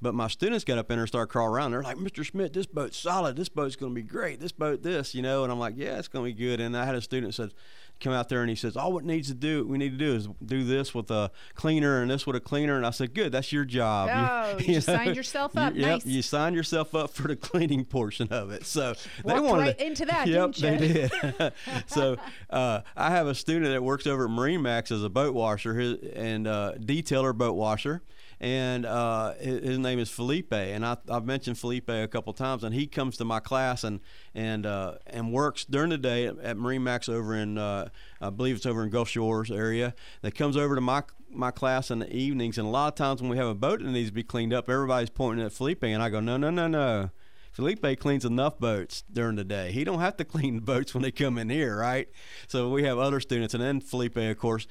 But 0.00 0.14
my 0.14 0.26
students 0.26 0.64
got 0.64 0.78
up 0.78 0.90
in 0.90 0.96
there 0.96 1.04
and 1.04 1.08
started 1.08 1.30
crawling 1.30 1.54
around. 1.54 1.70
They're 1.70 1.82
like, 1.82 1.96
Mr. 1.96 2.24
Schmidt, 2.24 2.52
this 2.52 2.66
boat's 2.66 2.98
solid. 2.98 3.36
This 3.36 3.48
boat's 3.48 3.76
going 3.76 3.92
to 3.92 3.94
be 3.94 4.02
great. 4.02 4.40
This 4.40 4.50
boat, 4.50 4.82
this, 4.82 5.14
you 5.14 5.22
know. 5.22 5.44
And 5.44 5.52
I'm 5.52 5.60
like, 5.60 5.74
yeah, 5.76 5.96
it's 5.96 6.08
going 6.08 6.28
to 6.28 6.36
be 6.36 6.44
good. 6.44 6.60
And 6.60 6.76
I 6.76 6.84
had 6.84 6.96
a 6.96 7.00
student 7.00 7.34
said, 7.36 7.54
come 8.02 8.12
out 8.12 8.28
there 8.28 8.40
and 8.40 8.50
he 8.50 8.56
says, 8.56 8.76
all 8.76 8.92
what 8.92 9.04
needs 9.04 9.28
to 9.28 9.34
do, 9.34 9.66
we 9.66 9.78
need 9.78 9.90
to 9.92 9.96
do 9.96 10.14
is 10.14 10.28
do 10.44 10.64
this 10.64 10.94
with 10.94 11.10
a 11.10 11.30
cleaner 11.54 12.02
and 12.02 12.10
this 12.10 12.26
with 12.26 12.36
a 12.36 12.40
cleaner. 12.40 12.76
And 12.76 12.84
I 12.84 12.90
said, 12.90 13.14
good, 13.14 13.32
that's 13.32 13.52
your 13.52 13.64
job. 13.64 14.10
Oh, 14.12 14.58
you 14.58 14.74
just 14.74 14.86
signed 14.86 15.16
yourself 15.16 15.56
up. 15.56 15.74
You, 15.74 15.80
yep, 15.82 15.90
Nice. 15.90 16.06
you 16.06 16.22
signed 16.22 16.56
yourself 16.56 16.94
up 16.94 17.10
for 17.10 17.28
the 17.28 17.36
cleaning 17.36 17.84
portion 17.84 18.28
of 18.32 18.50
it. 18.50 18.66
So 18.66 18.94
they 19.24 19.32
Walked 19.34 19.44
wanted 19.46 19.62
right 19.62 19.78
to- 19.78 19.86
into 19.86 20.04
that, 20.06 20.26
Yep, 20.26 20.52
didn't 20.52 20.80
they 20.80 20.92
did. 21.38 21.52
so 21.86 22.16
uh, 22.50 22.80
I 22.96 23.10
have 23.10 23.26
a 23.26 23.34
student 23.34 23.72
that 23.72 23.82
works 23.82 24.06
over 24.06 24.24
at 24.24 24.30
Marine 24.30 24.62
Max 24.62 24.90
as 24.90 25.02
a 25.04 25.08
boat 25.08 25.34
washer 25.34 25.74
his, 25.74 25.98
and 26.14 26.46
uh, 26.46 26.72
detailer 26.80 27.34
boat 27.34 27.54
washer. 27.54 28.02
And 28.42 28.84
uh, 28.84 29.34
his, 29.34 29.78
name 29.78 30.00
is 30.00 30.10
Felipe, 30.10 30.52
and 30.52 30.84
I, 30.84 30.96
I've 31.08 31.24
mentioned 31.24 31.58
Felipe 31.58 31.88
a 31.88 32.08
couple 32.08 32.32
times. 32.32 32.64
And 32.64 32.74
he 32.74 32.88
comes 32.88 33.16
to 33.18 33.24
my 33.24 33.38
class 33.38 33.84
and 33.84 34.00
and 34.34 34.66
uh, 34.66 34.94
and 35.06 35.32
works 35.32 35.64
during 35.64 35.90
the 35.90 35.98
day 35.98 36.26
at, 36.26 36.36
at 36.40 36.56
Marine 36.56 36.82
Max 36.82 37.08
over 37.08 37.36
in 37.36 37.56
uh, 37.56 37.88
I 38.20 38.30
believe 38.30 38.56
it's 38.56 38.66
over 38.66 38.82
in 38.82 38.90
Gulf 38.90 39.08
Shores 39.08 39.52
area. 39.52 39.94
That 40.22 40.34
comes 40.34 40.56
over 40.56 40.74
to 40.74 40.80
my 40.80 41.04
my 41.30 41.52
class 41.52 41.92
in 41.92 42.00
the 42.00 42.12
evenings, 42.12 42.58
and 42.58 42.66
a 42.66 42.70
lot 42.70 42.88
of 42.88 42.96
times 42.96 43.22
when 43.22 43.30
we 43.30 43.36
have 43.36 43.46
a 43.46 43.54
boat 43.54 43.80
that 43.80 43.88
needs 43.88 44.08
to 44.10 44.14
be 44.14 44.24
cleaned 44.24 44.52
up, 44.52 44.68
everybody's 44.68 45.10
pointing 45.10 45.46
at 45.46 45.52
Felipe, 45.52 45.84
and 45.84 46.02
I 46.02 46.08
go, 46.08 46.18
no, 46.18 46.36
no, 46.36 46.50
no, 46.50 46.66
no. 46.66 47.10
Felipe 47.52 48.00
cleans 48.00 48.24
enough 48.24 48.58
boats 48.58 49.04
during 49.12 49.36
the 49.36 49.44
day. 49.44 49.72
He 49.72 49.84
don't 49.84 50.00
have 50.00 50.16
to 50.16 50.24
clean 50.32 50.56
the 50.56 50.62
boats 50.62 50.94
when 50.94 51.02
they 51.02 51.12
come 51.12 51.36
in 51.38 51.50
here, 51.50 51.76
right? 51.76 52.08
So 52.48 52.70
we 52.70 52.84
have 52.84 52.98
other 52.98 53.20
students, 53.20 53.54
and 53.54 53.62
then 53.62 53.80
Felipe, 53.80 54.16
of 54.16 54.38
course, 54.38 54.66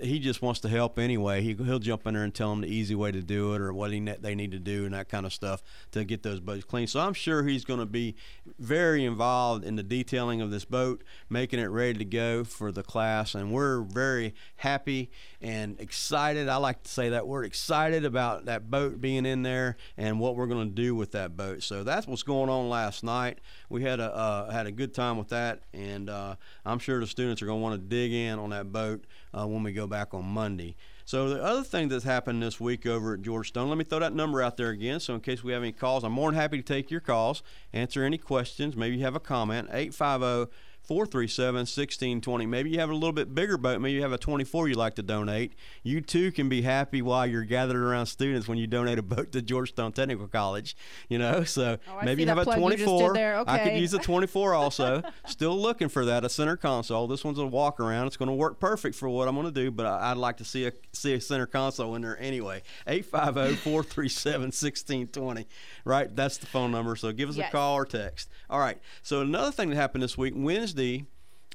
he 0.00 0.18
just 0.18 0.40
wants 0.40 0.60
to 0.60 0.68
help 0.68 0.98
anyway. 0.98 1.42
He, 1.42 1.54
he'll 1.54 1.78
jump 1.78 2.06
in 2.06 2.14
there 2.14 2.24
and 2.24 2.34
tell 2.34 2.50
them 2.50 2.62
the 2.62 2.68
easy 2.68 2.94
way 2.94 3.12
to 3.12 3.20
do 3.20 3.54
it 3.54 3.60
or 3.60 3.72
what 3.72 3.92
he 3.92 4.00
ne- 4.00 4.16
they 4.18 4.34
need 4.34 4.52
to 4.52 4.58
do 4.58 4.84
and 4.86 4.94
that 4.94 5.08
kind 5.08 5.26
of 5.26 5.32
stuff 5.32 5.62
to 5.92 6.04
get 6.04 6.22
those 6.22 6.40
boats 6.40 6.64
clean. 6.64 6.86
So 6.86 7.00
I'm 7.00 7.14
sure 7.14 7.44
he's 7.44 7.64
going 7.64 7.80
to 7.80 7.86
be 7.86 8.16
very 8.58 9.04
involved 9.04 9.64
in 9.64 9.76
the 9.76 9.82
detailing 9.82 10.40
of 10.40 10.50
this 10.50 10.64
boat, 10.64 11.04
making 11.28 11.60
it 11.60 11.66
ready 11.66 11.98
to 11.98 12.04
go 12.04 12.44
for 12.44 12.72
the 12.72 12.82
class, 12.82 13.34
and 13.34 13.52
we're 13.52 13.82
very 13.82 14.34
happy 14.56 15.10
and 15.42 15.78
excited. 15.80 16.48
I 16.48 16.56
like 16.56 16.84
to 16.84 16.90
say 16.90 17.10
that 17.10 17.26
word 17.26 17.44
excited 17.44 18.04
about 18.04 18.44
that 18.44 18.70
boat 18.70 19.00
being 19.00 19.26
in 19.26 19.42
there 19.42 19.76
and 19.96 20.20
what 20.20 20.36
we're 20.36 20.46
going 20.46 20.68
to 20.68 20.74
do 20.74 20.94
with 20.94 21.12
that 21.12 21.36
boat. 21.36 21.62
So 21.64 21.82
that's 21.82 22.06
what's 22.06 22.22
going 22.22 22.48
on 22.48 22.68
last 22.68 23.02
night. 23.02 23.40
We 23.68 23.82
had 23.82 23.98
a 23.98 24.14
uh, 24.14 24.50
had 24.50 24.66
a 24.66 24.72
good 24.72 24.94
time 24.94 25.18
with 25.18 25.28
that, 25.28 25.62
and 25.74 26.08
uh, 26.08 26.36
I'm 26.64 26.78
sure 26.78 27.00
the 27.00 27.06
students 27.06 27.42
are 27.42 27.46
going 27.46 27.58
to 27.58 27.62
want 27.62 27.80
to 27.80 27.86
dig 27.86 28.12
in 28.12 28.38
on 28.38 28.50
that 28.50 28.72
boat 28.72 29.04
uh, 29.34 29.46
when 29.46 29.62
we 29.64 29.72
go 29.72 29.86
back 29.86 30.14
on 30.14 30.24
Monday. 30.24 30.76
So 31.04 31.28
the 31.28 31.42
other 31.42 31.64
thing 31.64 31.88
that's 31.88 32.04
happened 32.04 32.42
this 32.42 32.60
week 32.60 32.86
over 32.86 33.14
at 33.14 33.22
George 33.22 33.48
Stone, 33.48 33.68
let 33.68 33.76
me 33.76 33.84
throw 33.84 33.98
that 33.98 34.14
number 34.14 34.40
out 34.40 34.56
there 34.56 34.70
again. 34.70 35.00
So 35.00 35.14
in 35.14 35.20
case 35.20 35.42
we 35.42 35.52
have 35.52 35.62
any 35.62 35.72
calls, 35.72 36.04
I'm 36.04 36.12
more 36.12 36.30
than 36.30 36.38
happy 36.38 36.58
to 36.58 36.62
take 36.62 36.90
your 36.90 37.00
calls, 37.00 37.42
answer 37.72 38.04
any 38.04 38.18
questions. 38.18 38.76
Maybe 38.76 38.96
you 38.96 39.04
have 39.04 39.16
a 39.16 39.20
comment. 39.20 39.68
850 39.72 40.52
437 40.84 41.54
1620. 41.60 42.46
Maybe 42.46 42.70
you 42.70 42.80
have 42.80 42.90
a 42.90 42.94
little 42.94 43.12
bit 43.12 43.34
bigger 43.34 43.56
boat. 43.56 43.80
Maybe 43.80 43.92
you 43.94 44.02
have 44.02 44.12
a 44.12 44.18
24 44.18 44.68
you 44.68 44.74
like 44.74 44.94
to 44.96 45.02
donate. 45.02 45.52
You 45.84 46.00
too 46.00 46.32
can 46.32 46.48
be 46.48 46.62
happy 46.62 47.02
while 47.02 47.24
you're 47.26 47.44
gathered 47.44 47.80
around 47.80 48.06
students 48.06 48.48
when 48.48 48.58
you 48.58 48.66
donate 48.66 48.98
a 48.98 49.02
boat 49.02 49.30
to 49.32 49.42
George 49.42 49.70
Stone 49.70 49.92
Technical 49.92 50.26
College. 50.26 50.76
You 51.08 51.18
know, 51.18 51.44
so 51.44 51.78
Oh, 51.88 51.98
maybe 52.04 52.22
you 52.22 52.28
have 52.28 52.38
a 52.38 52.44
plug 52.44 52.58
you 52.58 52.64
just 52.70 52.78
did 52.80 52.84
24. 52.86 53.14
there. 53.14 53.44
I 53.48 53.58
could 53.60 53.78
use 53.78 53.94
a 53.94 53.98
24 53.98 54.54
also. 54.54 55.02
Still 55.26 55.56
looking 55.58 55.88
for 55.88 56.04
that, 56.04 56.24
a 56.24 56.28
center 56.28 56.56
console. 56.56 57.06
This 57.06 57.24
one's 57.24 57.38
a 57.38 57.46
walk 57.46 57.78
around. 57.78 58.08
It's 58.08 58.16
going 58.16 58.28
to 58.28 58.34
work 58.34 58.58
perfect 58.58 58.96
for 58.96 59.08
what 59.08 59.28
I'm 59.28 59.34
going 59.34 59.46
to 59.46 59.52
do, 59.52 59.70
but 59.70 59.86
I'd 59.86 60.16
like 60.16 60.38
to 60.38 60.44
see 60.44 60.66
a 60.66 60.72
see 60.92 61.14
a 61.14 61.20
center 61.20 61.46
console 61.46 61.94
in 61.94 62.02
there 62.02 62.18
anyway. 62.20 62.62
850-437-1620. 62.86 65.46
Right, 65.84 66.14
that's 66.14 66.38
the 66.38 66.46
phone 66.46 66.70
number. 66.72 66.96
So 66.96 67.12
give 67.12 67.28
us 67.28 67.36
Yes. 67.36 67.48
a 67.48 67.52
call 67.52 67.74
or 67.76 67.84
text. 67.86 68.28
All 68.50 68.58
right. 68.60 68.78
So 69.02 69.20
another 69.20 69.50
thing 69.52 69.70
that 69.70 69.76
happened 69.76 70.02
this 70.02 70.18
week, 70.18 70.34
Wednesday, 70.36 70.71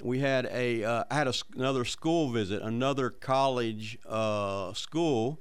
we 0.04 0.20
had 0.20 0.46
a 0.52 0.84
uh, 0.84 1.04
had 1.10 1.28
a, 1.28 1.34
another 1.56 1.86
school 1.86 2.30
visit. 2.30 2.62
Another 2.62 3.10
college 3.10 3.98
uh, 4.08 4.74
school 4.74 5.40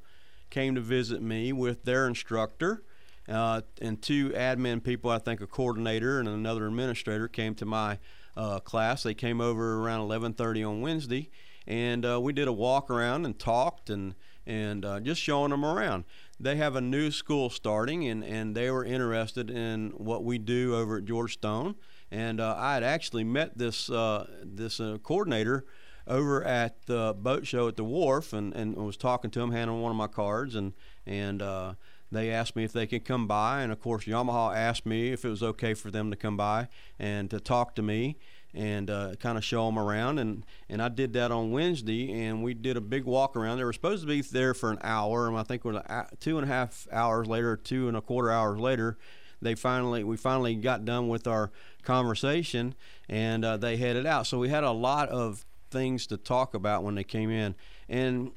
came 0.50 0.75
to 0.75 0.80
visit 0.80 1.23
me 1.23 1.52
with 1.52 1.85
their 1.85 2.06
instructor. 2.06 2.83
Uh, 3.28 3.61
and 3.80 4.00
two 4.00 4.30
admin 4.30 4.83
people, 4.83 5.11
I 5.11 5.18
think 5.18 5.40
a 5.40 5.49
coordinator 5.49 6.21
and 6.21 6.28
another 6.28 6.66
administrator, 6.66 7.26
came 7.26 7.56
to 7.56 7.66
my 7.66 7.99
uh, 8.37 8.61
class. 8.61 9.02
They 9.02 9.14
came 9.14 9.40
over 9.40 9.83
around 9.83 10.09
11:30 10.09 10.68
on 10.68 10.80
Wednesday, 10.80 11.30
and 11.66 12.06
uh, 12.06 12.21
we 12.21 12.33
did 12.33 12.49
a 12.49 12.52
walk 12.52 12.90
around 12.90 13.25
and 13.25 13.38
talked 13.38 13.90
and 13.90 14.14
and 14.47 14.85
uh, 14.85 15.00
just 15.00 15.21
showing 15.21 15.50
them 15.50 15.64
around. 15.64 16.04
They 16.38 16.56
have 16.56 16.76
a 16.76 16.80
new 16.80 17.11
school 17.11 17.50
starting, 17.50 18.06
and, 18.06 18.23
and 18.23 18.54
they 18.54 18.71
were 18.71 18.85
interested 18.85 19.50
in 19.50 19.90
what 19.97 20.23
we 20.23 20.38
do 20.38 20.76
over 20.76 20.99
at 20.99 21.04
George 21.04 21.33
Stone. 21.33 21.75
And 22.11 22.41
uh, 22.41 22.55
I 22.57 22.75
had 22.75 22.83
actually 22.83 23.25
met 23.25 23.59
this 23.59 23.91
uh, 23.91 24.27
this 24.43 24.81
uh, 24.81 24.99
coordinator 25.03 25.65
over 26.07 26.45
at 26.45 26.87
the 26.87 27.15
boat 27.19 27.47
show 27.47 27.67
at 27.67 27.77
the 27.77 27.85
wharf, 27.85 28.33
and, 28.33 28.55
and 28.55 28.77
was 28.77 28.97
talking 28.97 29.31
to 29.33 29.41
him, 29.41 29.51
handing 29.51 29.81
one 29.81 29.91
of 29.91 29.97
my 29.97 30.07
cards, 30.07 30.55
and 30.55 30.73
and 31.05 31.43
uh, 31.43 31.75
they 32.13 32.31
asked 32.31 32.55
me 32.55 32.65
if 32.65 32.73
they 32.73 32.87
could 32.87 33.05
come 33.05 33.27
by, 33.27 33.63
and 33.63 33.73
of 33.73 33.81
course 33.81 34.05
Yamaha 34.05 34.55
asked 34.55 34.87
me 34.87 35.13
if 35.13 35.25
it 35.25 35.29
was 35.29 35.43
okay 35.43 35.75
for 35.75 35.91
them 35.91 36.11
to 36.11 36.17
come 36.17 36.37
by 36.37 36.69
and 36.99 37.29
to 37.31 37.41
talk 37.41 37.75
to 37.75 37.83
me 37.83 38.17
and 38.55 38.89
uh, 38.89 39.15
kind 39.21 39.37
of 39.37 39.45
show 39.45 39.67
them 39.67 39.79
around. 39.79 40.19
And, 40.19 40.45
and 40.69 40.81
I 40.81 40.89
did 40.89 41.13
that 41.13 41.31
on 41.31 41.51
Wednesday, 41.51 42.11
and 42.27 42.43
we 42.43 42.55
did 42.55 42.77
a 42.77 42.81
big 42.81 43.05
walk 43.05 43.37
around. 43.37 43.59
They 43.59 43.65
were 43.65 43.73
supposed 43.73 44.03
to 44.03 44.09
be 44.09 44.23
there 44.23 44.55
for 44.55 44.71
an 44.71 44.79
hour, 44.83 45.29
and 45.29 45.37
I 45.37 45.43
think 45.43 45.65
we're 45.65 45.75
a- 45.75 46.09
two 46.21 46.39
and 46.39 46.45
a 46.45 46.53
half 46.53 46.89
hours 46.91 47.27
later, 47.27 47.57
two 47.57 47.87
and 47.89 47.97
a 47.97 48.01
quarter 48.01 48.31
hours 48.31 48.59
later, 48.59 48.97
they 49.40 49.55
finally 49.55 50.05
we 50.05 50.16
finally 50.16 50.55
got 50.55 50.85
done 50.85 51.09
with 51.09 51.26
our 51.26 51.50
conversation, 51.83 52.75
and 53.09 53.45
uh, 53.45 53.57
they 53.57 53.76
headed 53.76 54.07
out. 54.07 54.26
So 54.26 54.38
we 54.38 54.49
had 54.49 54.64
a 54.64 54.73
lot 54.73 55.09
of 55.09 55.45
things 55.71 56.07
to 56.09 56.16
talk 56.16 56.55
about 56.55 56.83
when 56.83 56.95
they 56.95 57.05
came 57.05 57.31
in, 57.31 57.55
and 57.88 58.33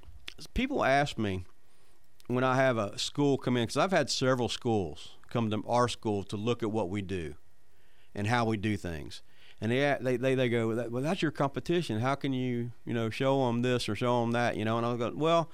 people 0.53 0.84
ask 0.84 1.18
me 1.18 1.46
when 2.27 2.44
I 2.44 2.56
have 2.56 2.77
a 2.77 2.98
school 2.98 3.38
come 3.38 3.58
in 3.58 3.63
because 3.63 3.77
I've 3.77 3.91
had 3.91 4.10
several 4.10 4.50
schools 4.50 5.15
come 5.29 5.50
to 5.50 5.63
our 5.68 5.88
school 5.88 6.24
to 6.24 6.38
look 6.38 6.63
at 6.63 6.72
what 6.72 6.89
we 6.89 7.01
do 7.01 7.36
and 8.13 8.27
how 8.27 8.46
we 8.46 8.58
do 8.58 8.77
things. 8.77 9.22
And 9.62 9.72
they 9.72 9.98
they 10.00 10.18
they, 10.18 10.36
they 10.36 10.50
go, 10.50 10.88
well, 10.89 11.03
that's 11.03 11.22
your 11.22 11.32
competition. 11.32 12.00
How 12.00 12.15
can 12.15 12.34
you 12.34 12.72
you 12.86 12.94
know 12.94 13.10
show 13.10 13.46
them 13.48 13.62
this 13.62 13.89
or 13.89 13.96
show 13.96 14.22
them 14.22 14.32
that? 14.32 14.56
You 14.58 14.65
know, 14.65 14.77
and 14.77 14.86
I 14.86 14.96
go, 14.96 15.12
well, 15.15 15.50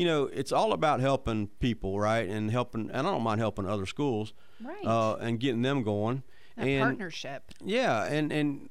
you 0.00 0.06
know, 0.06 0.24
it's 0.40 0.50
all 0.52 0.72
about 0.72 1.00
helping 1.00 1.48
people, 1.58 2.00
right? 2.00 2.26
And 2.28 2.50
helping, 2.50 2.90
and 2.90 3.06
I 3.06 3.10
don't 3.10 3.22
mind 3.22 3.40
helping 3.40 3.66
other 3.66 3.86
schools, 3.86 4.32
Right. 4.62 4.84
Uh, 4.84 5.16
and 5.16 5.38
getting 5.38 5.62
them 5.62 5.82
going. 5.82 6.22
A 6.58 6.62
and 6.62 6.82
partnership. 6.84 7.42
yeah, 7.64 8.04
and 8.04 8.32
and 8.32 8.68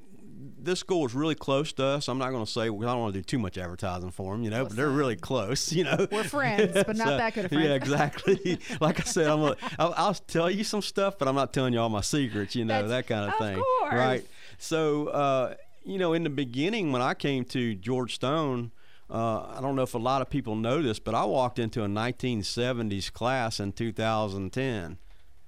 this 0.62 0.78
school 0.80 1.04
is 1.06 1.14
really 1.14 1.34
close 1.34 1.72
to 1.74 1.84
us. 1.84 2.08
I'm 2.08 2.18
not 2.18 2.30
going 2.30 2.44
to 2.44 2.50
say 2.50 2.68
because 2.68 2.84
I 2.86 2.92
don't 2.92 3.00
want 3.00 3.14
to 3.14 3.20
do 3.20 3.24
too 3.24 3.38
much 3.38 3.58
advertising 3.58 4.10
for 4.10 4.32
them, 4.32 4.42
you 4.44 4.50
know, 4.50 4.64
but 4.64 4.74
they're 4.76 4.90
really 5.02 5.16
close, 5.16 5.72
you 5.78 5.84
know. 5.84 6.06
We're 6.10 6.24
friends, 6.24 6.72
but 6.86 6.96
not 6.96 7.16
that 7.18 7.34
good 7.34 7.44
of 7.46 7.50
friends. 7.52 7.66
Yeah, 7.68 7.74
exactly. 7.74 8.58
like 8.80 9.00
I 9.00 9.04
said, 9.04 9.26
I'm 9.28 9.40
a, 9.42 9.56
I'll, 9.78 9.94
I'll 9.96 10.14
tell 10.14 10.50
you 10.50 10.64
some 10.64 10.82
stuff, 10.82 11.18
but 11.18 11.28
I'm 11.28 11.34
not 11.34 11.52
telling 11.52 11.72
you 11.74 11.80
all 11.80 11.88
my 11.88 12.00
secrets, 12.00 12.54
you 12.56 12.64
know, 12.64 12.82
That's- 12.86 12.90
that 12.90 13.06
kind 13.06 13.24
of, 13.28 13.32
of 13.34 13.38
thing, 13.38 13.56
course. 13.62 13.92
right? 13.94 14.24
So, 14.58 15.08
uh, 15.08 15.54
you 15.84 15.98
know, 15.98 16.12
in 16.12 16.22
the 16.24 16.30
beginning 16.30 16.92
when 16.92 17.02
I 17.02 17.14
came 17.14 17.44
to 17.46 17.74
George 17.74 18.14
Stone. 18.14 18.70
Uh, 19.10 19.46
I 19.56 19.60
don't 19.60 19.74
know 19.74 19.82
if 19.82 19.94
a 19.94 19.98
lot 19.98 20.22
of 20.22 20.30
people 20.30 20.54
know 20.54 20.82
this, 20.82 21.00
but 21.00 21.14
I 21.14 21.24
walked 21.24 21.58
into 21.58 21.82
a 21.82 21.88
1970s 21.88 23.12
class 23.12 23.58
in 23.58 23.72
2010, 23.72 24.98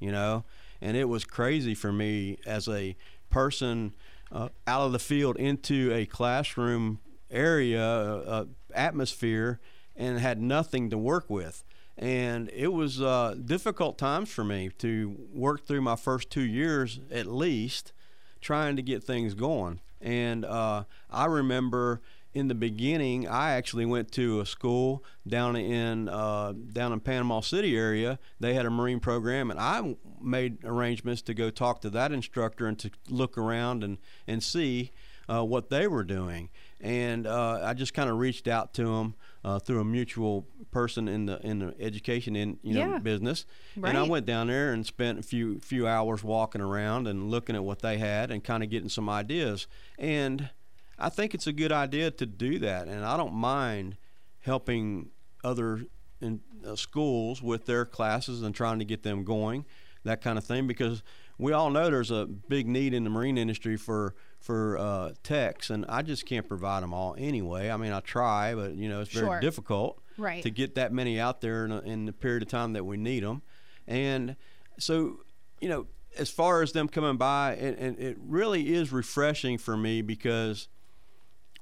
you 0.01 0.11
know, 0.11 0.45
and 0.81 0.97
it 0.97 1.09
was 1.09 1.25
crazy 1.25 1.75
for 1.75 1.93
me 1.93 2.39
as 2.45 2.69
a 2.69 2.97
person 3.31 3.95
uh, 4.33 4.49
out 4.67 4.83
of 4.83 4.93
the 4.93 4.99
field 4.99 5.37
into 5.37 5.93
a 5.93 6.07
classroom 6.07 6.99
area, 7.31 7.85
uh, 7.85 8.25
uh, 8.27 8.45
atmosphere, 8.75 9.61
and 9.95 10.19
had 10.19 10.41
nothing 10.41 10.91
to 10.91 10.99
work 10.99 11.31
with. 11.31 11.63
And 11.97 12.51
it 12.53 12.73
was 12.73 13.01
uh, 13.01 13.37
difficult 13.45 13.97
times 13.97 14.31
for 14.31 14.43
me 14.43 14.71
to 14.79 15.17
work 15.33 15.67
through 15.67 15.83
my 15.83 15.97
first 15.97 16.31
two 16.31 16.43
years 16.43 16.99
at 17.13 17.27
least, 17.27 17.93
trying 18.41 18.75
to 18.77 18.83
get 18.83 19.05
things 19.05 19.35
going. 19.35 19.81
And 20.01 20.45
uh, 20.45 20.85
I 21.11 21.27
remember 21.27 22.01
in 22.35 22.49
the 22.49 22.55
beginning, 22.55 23.29
I 23.29 23.53
actually 23.53 23.85
went 23.85 24.11
to 24.13 24.41
a 24.41 24.47
school 24.47 25.05
down 25.27 25.55
in 25.57 26.09
uh, 26.09 26.53
down 26.73 26.93
in 26.93 27.01
Panama 27.01 27.41
City 27.41 27.77
area. 27.77 28.19
They 28.41 28.55
had 28.55 28.65
a 28.67 28.71
marine 28.71 29.01
program, 29.01 29.51
and 29.51 29.61
I 29.61 29.97
made 30.21 30.65
arrangements 30.65 31.23
to 31.23 31.35
go 31.35 31.51
talk 31.51 31.81
to 31.83 31.91
that 31.91 32.11
instructor 32.13 32.67
and 32.67 32.79
to 32.79 32.91
look 33.09 33.37
around 33.37 33.85
and 33.85 33.99
and 34.27 34.43
see 34.43 34.93
uh, 35.29 35.45
what 35.45 35.69
they 35.71 35.87
were 35.87 36.05
doing. 36.05 36.49
And 36.81 37.27
uh, 37.27 37.61
I 37.63 37.75
just 37.75 37.95
kind 37.95 38.11
of 38.11 38.19
reached 38.19 38.49
out 38.49 38.75
to 38.75 38.85
them 38.85 39.15
uh, 39.45 39.59
through 39.61 39.81
a 39.81 39.85
mutual 39.85 40.47
person 40.71 41.07
in 41.09 41.27
the 41.27 41.39
in 41.47 41.59
the 41.61 41.75
education 41.79 42.35
in 42.35 42.59
you 42.63 42.75
know 42.75 42.93
Yeah. 42.93 42.99
business. 42.99 43.45
And 43.77 43.97
I 43.97 44.03
went 44.05 44.25
down 44.27 44.47
there 44.49 44.73
and 44.73 44.85
spent 44.87 45.19
a 45.19 45.23
few 45.23 45.59
few 45.61 45.87
hours 45.87 46.25
walking 46.25 46.61
around 46.63 47.07
and 47.07 47.31
looking 47.31 47.55
at 47.57 47.63
what 47.63 47.83
they 47.83 47.99
had 47.99 48.31
and 48.31 48.43
kind 48.43 48.63
of 48.65 48.71
getting 48.71 48.89
some 48.89 49.09
ideas. 49.11 49.67
And 49.99 50.51
I 50.99 51.09
think 51.09 51.35
it's 51.35 51.47
a 51.47 51.53
good 51.53 51.73
idea 51.73 52.11
to 52.11 52.27
do 52.27 52.59
that, 52.61 52.89
and 52.89 53.05
I 53.05 53.17
don't 53.17 53.35
mind 53.35 53.97
helping 54.41 55.11
other 55.45 55.83
in, 56.21 56.41
uh, 56.67 56.77
schools 56.77 57.43
with 57.43 57.67
their 57.67 57.85
classes 57.85 58.43
and 58.43 58.55
trying 58.55 58.79
to 58.79 58.85
get 58.85 59.03
them 59.03 59.25
going, 59.25 59.65
that 60.05 60.21
kind 60.21 60.39
of 60.39 60.45
thing. 60.45 60.67
Because 60.67 61.03
we 61.39 61.53
all 61.53 61.71
know 61.71 61.91
there's 61.91 62.11
a 62.11 62.27
big 62.27 62.67
need 62.69 62.95
in 62.95 63.05
the 63.05 63.11
marine 63.11 63.39
industry 63.39 63.77
for 63.77 64.15
for 64.39 64.77
uh, 64.77 65.13
techs, 65.23 65.71
and 65.71 65.85
I 65.89 66.03
just 66.03 66.27
can't 66.27 66.47
provide 66.49 66.83
them 66.83 66.93
all 66.93 67.15
anyway. 67.17 67.71
I 67.71 67.77
mean, 67.77 67.93
I 67.93 68.01
try, 68.01 68.55
but 68.57 68.75
you 68.75 68.89
know, 68.89 69.01
it's 69.01 69.13
very 69.13 69.27
Sure. 69.27 69.41
difficult 69.41 70.03
Right. 70.19 70.43
to 70.43 70.51
get 70.51 70.75
that 70.75 70.93
many 70.93 71.21
out 71.21 71.41
there 71.41 71.65
in, 71.65 71.71
a, 71.71 71.79
in 71.83 72.07
the 72.07 72.13
period 72.13 72.43
of 72.43 72.49
time 72.49 72.73
that 72.73 72.85
we 72.85 72.97
need 72.97 73.23
them. 73.23 73.43
And 73.87 74.35
so, 74.81 75.21
you 75.61 75.69
know, 75.69 75.87
as 76.19 76.29
far 76.29 76.61
as 76.63 76.73
them 76.73 76.89
coming 76.89 77.17
by, 77.19 77.55
and, 77.55 77.79
and 77.79 77.99
it 78.01 78.17
really 78.21 78.75
is 78.75 78.91
refreshing 78.93 79.59
for 79.59 79.77
me 79.77 80.03
because 80.03 80.67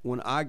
when 0.01 0.21
I 0.21 0.47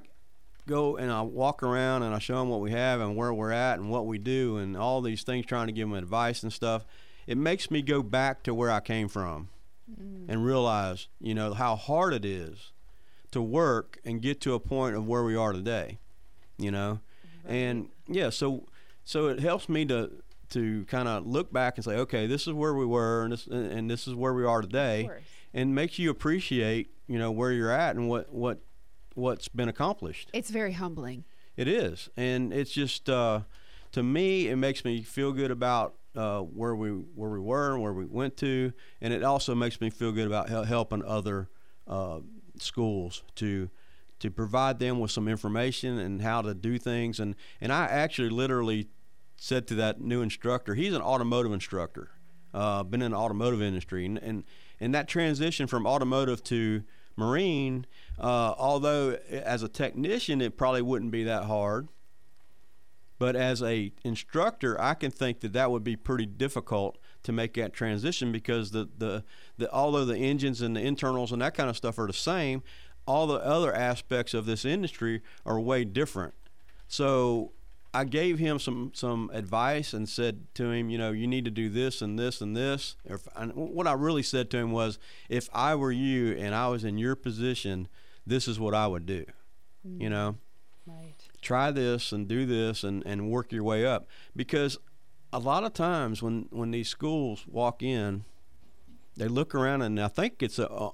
go 0.66 0.96
and 0.96 1.10
I 1.10 1.22
walk 1.22 1.62
around 1.62 2.02
and 2.02 2.14
I 2.14 2.18
show 2.18 2.38
them 2.38 2.48
what 2.48 2.60
we 2.60 2.70
have 2.70 3.00
and 3.00 3.16
where 3.16 3.34
we're 3.34 3.50
at 3.50 3.78
and 3.78 3.90
what 3.90 4.06
we 4.06 4.18
do 4.18 4.58
and 4.58 4.76
all 4.76 5.00
these 5.00 5.22
things, 5.22 5.46
trying 5.46 5.66
to 5.66 5.72
give 5.72 5.88
them 5.88 5.96
advice 5.96 6.42
and 6.42 6.52
stuff, 6.52 6.84
it 7.26 7.36
makes 7.36 7.70
me 7.70 7.82
go 7.82 8.02
back 8.02 8.42
to 8.44 8.54
where 8.54 8.70
I 8.70 8.80
came 8.80 9.08
from 9.08 9.48
mm. 9.90 10.24
and 10.28 10.44
realize, 10.44 11.08
you 11.20 11.34
know, 11.34 11.54
how 11.54 11.76
hard 11.76 12.14
it 12.14 12.24
is 12.24 12.72
to 13.32 13.42
work 13.42 13.98
and 14.04 14.20
get 14.20 14.40
to 14.42 14.54
a 14.54 14.60
point 14.60 14.94
of 14.94 15.06
where 15.06 15.24
we 15.24 15.34
are 15.34 15.52
today, 15.52 15.98
you 16.58 16.70
know, 16.70 17.00
and 17.46 17.88
yeah, 18.06 18.30
so 18.30 18.66
so 19.04 19.28
it 19.28 19.40
helps 19.40 19.68
me 19.68 19.84
to 19.86 20.10
to 20.50 20.84
kind 20.84 21.08
of 21.08 21.26
look 21.26 21.52
back 21.52 21.76
and 21.76 21.84
say, 21.84 21.96
okay, 21.96 22.26
this 22.26 22.46
is 22.46 22.52
where 22.52 22.74
we 22.74 22.84
were 22.84 23.24
and 23.24 23.32
this 23.32 23.46
and 23.46 23.90
this 23.90 24.06
is 24.06 24.14
where 24.14 24.34
we 24.34 24.44
are 24.44 24.60
today, 24.60 25.08
and 25.54 25.74
makes 25.74 25.98
you 25.98 26.10
appreciate, 26.10 26.90
you 27.08 27.18
know, 27.18 27.30
where 27.30 27.52
you're 27.52 27.70
at 27.70 27.96
and 27.96 28.08
what 28.08 28.32
what 28.32 28.60
what's 29.14 29.48
been 29.48 29.68
accomplished. 29.68 30.30
It's 30.32 30.50
very 30.50 30.72
humbling. 30.72 31.24
It 31.56 31.68
is, 31.68 32.08
and 32.16 32.52
it's 32.52 32.70
just 32.72 33.08
uh, 33.10 33.40
to 33.92 34.02
me, 34.02 34.48
it 34.48 34.56
makes 34.56 34.84
me 34.84 35.02
feel 35.02 35.32
good 35.32 35.50
about 35.50 35.94
uh, 36.16 36.40
where 36.40 36.74
we 36.74 36.90
where 36.90 37.30
we 37.30 37.40
were 37.40 37.74
and 37.74 37.82
where 37.82 37.92
we 37.92 38.06
went 38.06 38.36
to, 38.38 38.72
and 39.00 39.12
it 39.12 39.22
also 39.22 39.54
makes 39.54 39.80
me 39.80 39.90
feel 39.90 40.12
good 40.12 40.26
about 40.26 40.48
hel- 40.48 40.64
helping 40.64 41.04
other 41.04 41.48
uh, 41.86 42.20
schools 42.58 43.22
to 43.34 43.68
to 44.18 44.30
provide 44.30 44.78
them 44.78 45.00
with 45.00 45.10
some 45.10 45.28
information 45.28 45.98
and 45.98 46.22
how 46.22 46.40
to 46.42 46.54
do 46.54 46.78
things. 46.78 47.20
And 47.20 47.34
and 47.60 47.72
I 47.72 47.84
actually 47.84 48.30
literally 48.30 48.88
said 49.36 49.66
to 49.66 49.74
that 49.74 50.00
new 50.00 50.22
instructor, 50.22 50.74
he's 50.74 50.94
an 50.94 51.02
automotive 51.02 51.52
instructor. 51.52 52.10
uh, 52.54 52.82
been 52.82 53.02
in 53.02 53.12
the 53.12 53.16
automotive 53.16 53.62
industry, 53.62 54.06
and, 54.06 54.18
and 54.18 54.44
and 54.80 54.94
that 54.94 55.08
transition 55.08 55.66
from 55.66 55.86
automotive 55.86 56.42
to 56.44 56.82
marine, 57.16 57.86
uh, 58.18 58.54
although 58.58 59.18
as 59.30 59.62
a 59.62 59.68
technician 59.68 60.40
it 60.40 60.56
probably 60.56 60.82
wouldn't 60.82 61.10
be 61.10 61.24
that 61.24 61.44
hard, 61.44 61.88
but 63.18 63.36
as 63.36 63.62
a 63.62 63.92
instructor, 64.04 64.80
I 64.80 64.94
can 64.94 65.10
think 65.10 65.40
that 65.40 65.52
that 65.52 65.70
would 65.70 65.84
be 65.84 65.96
pretty 65.96 66.26
difficult 66.26 66.98
to 67.22 67.32
make 67.32 67.54
that 67.54 67.72
transition 67.72 68.32
because 68.32 68.72
the, 68.72 68.88
the, 68.98 69.24
the 69.58 69.72
although 69.72 70.04
the 70.04 70.18
engines 70.18 70.60
and 70.60 70.74
the 70.74 70.80
internals 70.80 71.30
and 71.30 71.40
that 71.40 71.54
kind 71.54 71.70
of 71.70 71.76
stuff 71.76 71.98
are 71.98 72.06
the 72.06 72.12
same, 72.12 72.62
all 73.06 73.26
the 73.26 73.36
other 73.36 73.72
aspects 73.72 74.34
of 74.34 74.46
this 74.46 74.64
industry 74.64 75.22
are 75.46 75.60
way 75.60 75.84
different. 75.84 76.34
So 76.88 77.52
I 77.94 78.04
gave 78.04 78.38
him 78.38 78.58
some 78.58 78.90
some 78.94 79.30
advice 79.34 79.92
and 79.92 80.08
said 80.08 80.46
to 80.54 80.70
him, 80.70 80.88
you 80.88 80.96
know, 80.98 81.10
you 81.12 81.26
need 81.26 81.44
to 81.44 81.50
do 81.50 81.68
this 81.68 82.00
and 82.00 82.18
this 82.18 82.40
and 82.40 82.56
this. 82.56 82.96
And 83.36 83.52
what 83.54 83.86
I 83.86 83.92
really 83.92 84.22
said 84.22 84.50
to 84.50 84.56
him 84.58 84.72
was, 84.72 84.98
if 85.28 85.48
I 85.52 85.74
were 85.74 85.92
you 85.92 86.32
and 86.38 86.54
I 86.54 86.68
was 86.68 86.84
in 86.84 86.96
your 86.96 87.14
position, 87.14 87.88
this 88.26 88.48
is 88.48 88.58
what 88.58 88.74
I 88.74 88.86
would 88.86 89.06
do. 89.06 89.24
You 89.84 90.10
know, 90.10 90.36
Right. 90.86 91.14
try 91.40 91.70
this 91.70 92.12
and 92.12 92.26
do 92.28 92.46
this 92.46 92.82
and, 92.84 93.02
and 93.04 93.30
work 93.30 93.52
your 93.52 93.64
way 93.64 93.84
up 93.84 94.06
because 94.34 94.78
a 95.32 95.38
lot 95.38 95.64
of 95.64 95.72
times 95.72 96.22
when, 96.22 96.46
when 96.50 96.70
these 96.70 96.88
schools 96.88 97.44
walk 97.48 97.82
in 97.82 98.24
they 99.16 99.28
look 99.28 99.54
around 99.54 99.82
and 99.82 100.00
I 100.00 100.08
think 100.08 100.42
it's 100.42 100.58
a 100.58 100.68
uh, 100.70 100.90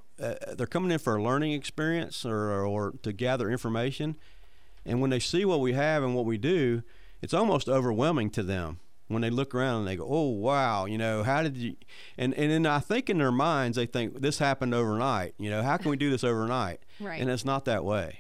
they're 0.57 0.67
coming 0.67 0.91
in 0.91 0.99
for 0.99 1.17
a 1.17 1.23
learning 1.23 1.53
experience 1.53 2.25
or, 2.25 2.65
or 2.65 2.93
to 3.03 3.13
gather 3.13 3.51
information 3.51 4.17
and 4.85 5.01
when 5.01 5.11
they 5.11 5.21
see 5.21 5.45
what 5.45 5.61
we 5.61 5.73
have 5.73 6.03
and 6.03 6.15
what 6.15 6.25
we 6.25 6.39
do 6.39 6.83
it's 7.21 7.35
almost 7.35 7.69
overwhelming 7.69 8.31
to 8.31 8.43
them 8.43 8.79
when 9.09 9.23
they 9.23 9.31
look 9.31 9.55
around 9.55 9.81
and 9.81 9.89
they 9.89 9.97
go 9.97 10.07
oh 10.09 10.29
wow 10.29 10.85
you 10.85 10.99
know 10.99 11.23
how 11.23 11.43
did 11.43 11.57
you 11.57 11.77
and 12.17 12.35
and 12.35 12.51
then 12.51 12.67
I 12.67 12.79
think 12.79 13.09
in 13.11 13.19
their 13.19 13.33
minds 13.33 13.77
they 13.77 13.87
think 13.87 14.21
this 14.21 14.39
happened 14.39 14.75
overnight 14.75 15.35
you 15.39 15.51
know 15.51 15.63
how 15.63 15.77
can 15.77 15.91
we 15.91 15.97
do 15.97 16.11
this 16.11 16.25
overnight 16.25 16.81
Right. 17.01 17.21
and 17.21 17.31
it's 17.31 17.45
not 17.45 17.65
that 17.67 17.85
way 17.85 18.19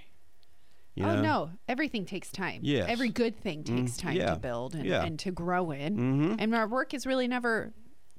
you 0.98 1.04
oh 1.04 1.14
know? 1.14 1.22
no, 1.22 1.50
everything 1.68 2.06
takes 2.06 2.28
time. 2.32 2.58
Yes. 2.64 2.86
Every 2.88 3.08
good 3.08 3.38
thing 3.40 3.62
takes 3.62 3.96
time 3.96 4.16
yeah. 4.16 4.34
to 4.34 4.36
build 4.36 4.74
and, 4.74 4.84
Yeah. 4.84 5.04
and 5.04 5.16
to 5.20 5.30
grow 5.30 5.70
in. 5.70 5.96
Mm-hmm. 5.96 6.34
And 6.40 6.52
our 6.56 6.66
work 6.66 6.92
is 6.92 7.06
really 7.06 7.28
never 7.28 7.72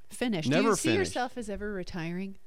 finished. 0.09 0.49
Never 0.49 0.61
Do 0.63 0.69
you 0.69 0.75
see 0.77 0.95
yourself 0.95 1.33
as 1.35 1.49
ever 1.49 1.73
retiring? 1.73 2.37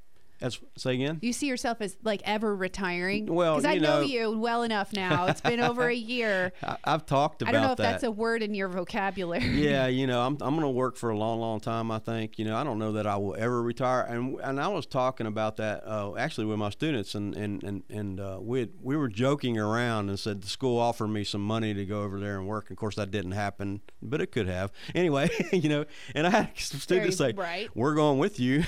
That's 0.42 0.60
say 0.76 0.94
again. 0.94 1.18
You 1.22 1.32
see 1.32 1.46
yourself 1.46 1.80
as 1.80 1.96
like 2.02 2.20
ever 2.24 2.54
retiring? 2.54 3.26
Well, 3.26 3.56
because 3.56 3.64
I 3.64 3.78
know, 3.78 4.00
know- 4.00 4.06
you 4.06 4.38
well 4.38 4.62
enough 4.62 4.92
now. 4.92 5.26
It's 5.26 5.40
been 5.40 5.60
over 5.70 5.88
a 5.88 5.94
year. 5.94 6.52
I, 6.62 6.76
I've 6.84 7.06
talked 7.06 7.42
about 7.42 7.52
that. 7.52 7.58
I 7.58 7.60
don't 7.60 7.66
know 7.68 7.72
if 7.72 7.78
that. 7.78 7.92
that's 7.92 8.02
a 8.02 8.10
word 8.10 8.42
in 8.42 8.54
your 8.54 8.68
vocabulary. 8.68 9.44
yeah, 9.44 9.86
you 9.98 10.06
know, 10.06 10.20
I'm 10.20 10.36
I'm 10.40 10.54
going 10.54 10.60
to 10.62 10.68
work 10.68 10.96
for 10.96 11.10
a 11.10 11.16
long, 11.16 11.40
long 11.40 11.60
time. 11.60 11.90
I 11.90 11.98
think. 11.98 12.38
You 12.38 12.44
know, 12.44 12.56
I 12.56 12.64
don't 12.64 12.78
know 12.78 12.92
that 12.92 13.06
I 13.06 13.16
will 13.16 13.36
ever 13.36 13.62
retire. 13.62 14.02
And 14.02 14.38
and 14.40 14.60
I 14.60 14.68
was 14.68 14.86
talking 14.86 15.26
about 15.26 15.56
that 15.58 15.86
uh, 15.86 16.16
actually 16.16 16.46
with 16.46 16.58
my 16.58 16.70
students, 16.70 17.14
and 17.14 17.36
and 17.36 17.62
and 17.62 17.82
and 17.88 18.20
uh, 18.20 18.38
we 18.40 18.68
we 18.82 18.96
were 18.96 19.08
joking 19.08 19.58
around 19.58 20.08
and 20.08 20.18
said 20.18 20.42
the 20.42 20.48
school 20.48 20.78
offered 20.78 21.08
me 21.08 21.24
some 21.24 21.42
money 21.42 21.72
to 21.74 21.84
go 21.84 22.02
over 22.02 22.18
there 22.18 22.38
and 22.38 22.46
work. 22.48 22.70
Of 22.70 22.76
course, 22.76 22.96
that 22.96 23.10
didn't 23.10 23.32
happen, 23.32 23.80
but 24.02 24.20
it 24.20 24.32
could 24.32 24.48
have. 24.48 24.72
Anyway, 24.94 25.30
you 25.52 25.68
know, 25.68 25.84
and 26.14 26.26
I 26.26 26.30
had 26.30 26.50
some 26.56 26.78
students 26.78 27.16
say, 27.16 27.32
Very 27.32 27.46
right. 27.46 27.68
"We're 27.74 27.94
going 27.94 28.18
with 28.18 28.38
you," 28.38 28.58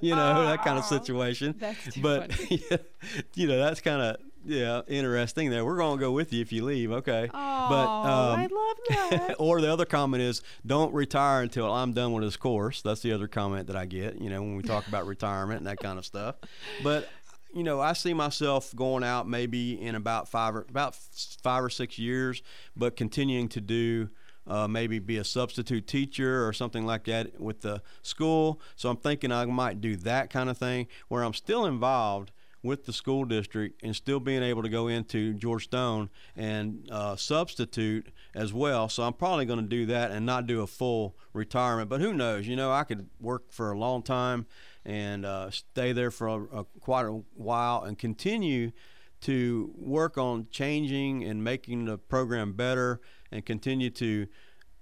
you 0.00 0.14
know, 0.14 0.46
that 0.46 0.62
kind 0.62 0.78
of 0.78 0.84
situation. 0.88 1.54
that's 1.58 1.94
too 1.94 2.00
but 2.02 2.50
you 3.34 3.46
know, 3.46 3.58
that's 3.58 3.80
kind 3.80 4.02
of 4.02 4.16
yeah 4.44 4.82
interesting. 4.88 5.50
There, 5.50 5.64
we're 5.64 5.76
going 5.76 5.98
to 5.98 6.00
go 6.00 6.12
with 6.12 6.32
you 6.32 6.40
if 6.40 6.52
you 6.52 6.64
leave. 6.64 6.90
Okay, 6.92 7.28
Oh, 7.32 7.66
but 7.68 7.86
um, 7.86 8.40
I 8.40 8.46
love 8.46 9.10
that. 9.10 9.34
or 9.38 9.60
the 9.60 9.72
other 9.72 9.84
comment 9.84 10.22
is 10.22 10.42
don't 10.66 10.92
retire 10.94 11.42
until 11.42 11.72
I'm 11.72 11.92
done 11.92 12.12
with 12.12 12.24
this 12.24 12.36
course. 12.36 12.82
That's 12.82 13.00
the 13.02 13.12
other 13.12 13.28
comment 13.28 13.66
that 13.66 13.76
I 13.76 13.86
get, 13.86 14.20
you 14.20 14.30
know, 14.30 14.40
when 14.40 14.56
we 14.56 14.62
talk 14.62 14.86
about 14.88 15.06
retirement 15.06 15.58
and 15.58 15.66
that 15.66 15.78
kind 15.80 15.98
of 15.98 16.04
stuff. 16.06 16.36
But 16.82 17.08
you 17.54 17.64
know, 17.64 17.80
I 17.80 17.94
see 17.94 18.12
myself 18.12 18.74
going 18.76 19.02
out 19.02 19.26
maybe 19.28 19.80
in 19.80 19.94
about 19.94 20.28
five 20.28 20.54
or 20.54 20.66
about 20.68 20.94
five 21.42 21.64
or 21.64 21.70
six 21.70 21.98
years, 21.98 22.42
but 22.76 22.94
continuing 22.94 23.48
to 23.50 23.60
do 23.60 24.10
uh, 24.48 24.66
maybe 24.66 24.98
be 24.98 25.18
a 25.18 25.24
substitute 25.24 25.86
teacher 25.86 26.46
or 26.46 26.52
something 26.52 26.86
like 26.86 27.04
that 27.04 27.40
with 27.40 27.60
the 27.60 27.82
school. 28.02 28.60
So 28.74 28.88
I'm 28.88 28.96
thinking 28.96 29.30
I 29.30 29.44
might 29.44 29.80
do 29.80 29.94
that 29.96 30.30
kind 30.30 30.50
of 30.50 30.58
thing 30.58 30.88
where 31.08 31.22
I'm 31.22 31.34
still 31.34 31.66
involved 31.66 32.32
with 32.62 32.86
the 32.86 32.92
school 32.92 33.24
district 33.24 33.82
and 33.84 33.94
still 33.94 34.18
being 34.18 34.42
able 34.42 34.62
to 34.62 34.68
go 34.68 34.88
into 34.88 35.32
George 35.34 35.64
Stone 35.64 36.10
and 36.34 36.88
uh, 36.90 37.14
substitute 37.14 38.08
as 38.34 38.52
well. 38.52 38.88
So 38.88 39.04
I'm 39.04 39.12
probably 39.12 39.44
going 39.44 39.60
to 39.60 39.66
do 39.66 39.86
that 39.86 40.10
and 40.10 40.26
not 40.26 40.46
do 40.46 40.62
a 40.62 40.66
full 40.66 41.16
retirement. 41.32 41.88
But 41.88 42.00
who 42.00 42.12
knows? 42.12 42.48
You 42.48 42.56
know, 42.56 42.72
I 42.72 42.84
could 42.84 43.08
work 43.20 43.52
for 43.52 43.70
a 43.70 43.78
long 43.78 44.02
time 44.02 44.46
and 44.84 45.24
uh, 45.24 45.50
stay 45.50 45.92
there 45.92 46.10
for 46.10 46.28
a, 46.28 46.60
a, 46.60 46.64
quite 46.80 47.06
a 47.06 47.20
while 47.34 47.84
and 47.84 47.98
continue 47.98 48.72
to 49.20 49.72
work 49.76 50.16
on 50.16 50.46
changing 50.50 51.24
and 51.24 51.42
making 51.42 51.84
the 51.84 51.98
program 51.98 52.52
better 52.52 53.00
and 53.30 53.44
continue 53.44 53.90
to 53.90 54.26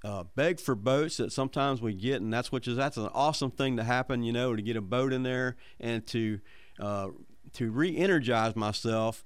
uh, 0.04 0.24
beg 0.35 0.61
for 0.61 0.74
boats 0.74 1.16
that 1.16 1.32
sometimes 1.32 1.82
we 1.82 1.94
get, 1.94 2.20
and 2.20 2.32
that's 2.32 2.52
which 2.52 2.68
is 2.68 2.76
that's 2.76 2.96
an 2.96 3.09
awesome 3.12 3.50
thing 3.50 3.76
to 3.76 3.85
happen. 3.85 4.22
You 4.22 4.32
know, 4.32 4.54
to 4.54 4.62
get 4.62 4.76
a 4.76 4.80
boat 4.80 5.12
in 5.12 5.22
there 5.22 5.56
and 5.80 6.06
to 6.09 6.40
uh, 6.78 7.09
to 7.54 7.70
re-energize 7.70 8.54
myself 8.54 9.24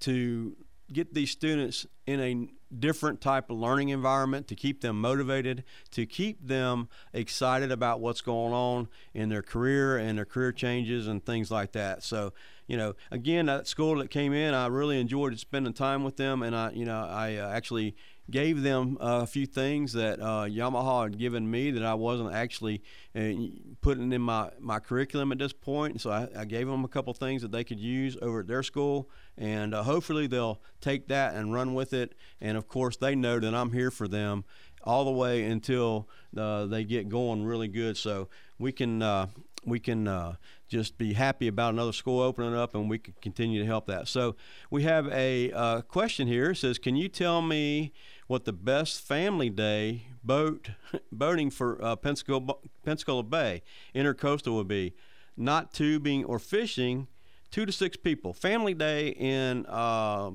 to 0.00 0.56
get 0.92 1.14
these 1.14 1.30
students 1.30 1.86
in 2.06 2.20
a 2.20 2.48
different 2.78 3.20
type 3.20 3.50
of 3.50 3.56
learning 3.56 3.90
environment 3.90 4.48
to 4.48 4.54
keep 4.54 4.80
them 4.80 5.00
motivated 5.00 5.64
to 5.90 6.04
keep 6.04 6.44
them 6.46 6.88
excited 7.12 7.70
about 7.70 8.00
what's 8.00 8.20
going 8.20 8.52
on 8.52 8.88
in 9.14 9.28
their 9.28 9.42
career 9.42 9.96
and 9.96 10.18
their 10.18 10.24
career 10.24 10.52
changes 10.52 11.06
and 11.06 11.24
things 11.24 11.50
like 11.50 11.72
that 11.72 12.02
so 12.02 12.32
you 12.66 12.76
know 12.76 12.92
again 13.10 13.46
that 13.46 13.68
school 13.68 13.96
that 13.96 14.10
came 14.10 14.32
in 14.32 14.52
i 14.52 14.66
really 14.66 15.00
enjoyed 15.00 15.38
spending 15.38 15.72
time 15.72 16.02
with 16.02 16.16
them 16.16 16.42
and 16.42 16.56
i 16.56 16.70
you 16.72 16.84
know 16.84 17.06
i 17.08 17.36
uh, 17.36 17.48
actually 17.50 17.94
gave 18.30 18.62
them 18.62 18.98
uh, 19.00 19.20
a 19.22 19.26
few 19.26 19.46
things 19.46 19.92
that 19.92 20.20
uh, 20.20 20.44
Yamaha 20.44 21.04
had 21.04 21.18
given 21.18 21.48
me 21.50 21.70
that 21.70 21.84
I 21.84 21.94
wasn't 21.94 22.34
actually 22.34 22.82
uh, 23.14 23.32
putting 23.80 24.12
in 24.12 24.22
my, 24.22 24.50
my 24.58 24.80
curriculum 24.80 25.32
at 25.32 25.38
this 25.38 25.52
point. 25.52 26.00
So 26.00 26.10
I, 26.10 26.28
I 26.36 26.44
gave 26.44 26.66
them 26.66 26.84
a 26.84 26.88
couple 26.88 27.12
things 27.14 27.42
that 27.42 27.52
they 27.52 27.64
could 27.64 27.78
use 27.78 28.16
over 28.20 28.40
at 28.40 28.46
their 28.46 28.62
school, 28.62 29.08
and 29.38 29.74
uh, 29.74 29.82
hopefully 29.82 30.26
they'll 30.26 30.60
take 30.80 31.08
that 31.08 31.34
and 31.34 31.54
run 31.54 31.74
with 31.74 31.92
it. 31.92 32.14
And 32.40 32.56
of 32.56 32.68
course, 32.68 32.96
they 32.96 33.14
know 33.14 33.38
that 33.38 33.54
I'm 33.54 33.72
here 33.72 33.90
for 33.90 34.08
them 34.08 34.44
all 34.82 35.04
the 35.04 35.10
way 35.12 35.44
until 35.44 36.08
uh, 36.36 36.66
they 36.66 36.84
get 36.84 37.08
going 37.08 37.44
really 37.44 37.68
good. 37.68 37.96
So 37.96 38.28
we 38.58 38.72
can 38.72 39.02
uh, 39.02 39.28
we 39.66 39.80
can 39.80 40.06
uh, 40.06 40.36
just 40.68 40.96
be 40.96 41.12
happy 41.12 41.48
about 41.48 41.74
another 41.74 41.92
school 41.92 42.20
opening 42.20 42.54
up, 42.54 42.74
and 42.74 42.88
we 42.88 42.98
can 42.98 43.14
continue 43.20 43.60
to 43.60 43.66
help 43.66 43.86
that. 43.86 44.08
So 44.08 44.36
we 44.70 44.84
have 44.84 45.08
a 45.08 45.50
uh, 45.52 45.80
question 45.82 46.28
here. 46.28 46.52
It 46.52 46.56
says, 46.56 46.78
"Can 46.78 46.96
you 46.96 47.08
tell 47.08 47.42
me 47.42 47.92
what 48.26 48.44
the 48.44 48.52
best 48.52 49.00
family 49.00 49.50
day 49.50 50.08
boat 50.24 50.70
boating 51.12 51.50
for 51.50 51.82
uh, 51.82 51.96
Pensacola, 51.96 52.54
Pensacola 52.84 53.22
Bay 53.22 53.62
Intercoastal 53.94 54.54
would 54.54 54.68
be? 54.68 54.94
Not 55.36 55.72
tubing 55.72 56.24
or 56.24 56.38
fishing, 56.38 57.08
two 57.50 57.66
to 57.66 57.72
six 57.72 57.96
people. 57.96 58.32
Family 58.32 58.72
day 58.72 59.08
in, 59.08 59.66
uh, 59.68 60.30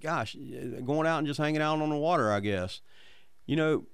gosh, 0.00 0.34
going 0.84 1.06
out 1.06 1.18
and 1.18 1.26
just 1.26 1.38
hanging 1.38 1.60
out 1.60 1.80
on 1.80 1.90
the 1.90 1.96
water, 1.96 2.32
I 2.32 2.40
guess. 2.40 2.80
You 3.46 3.56
know, 3.56 3.84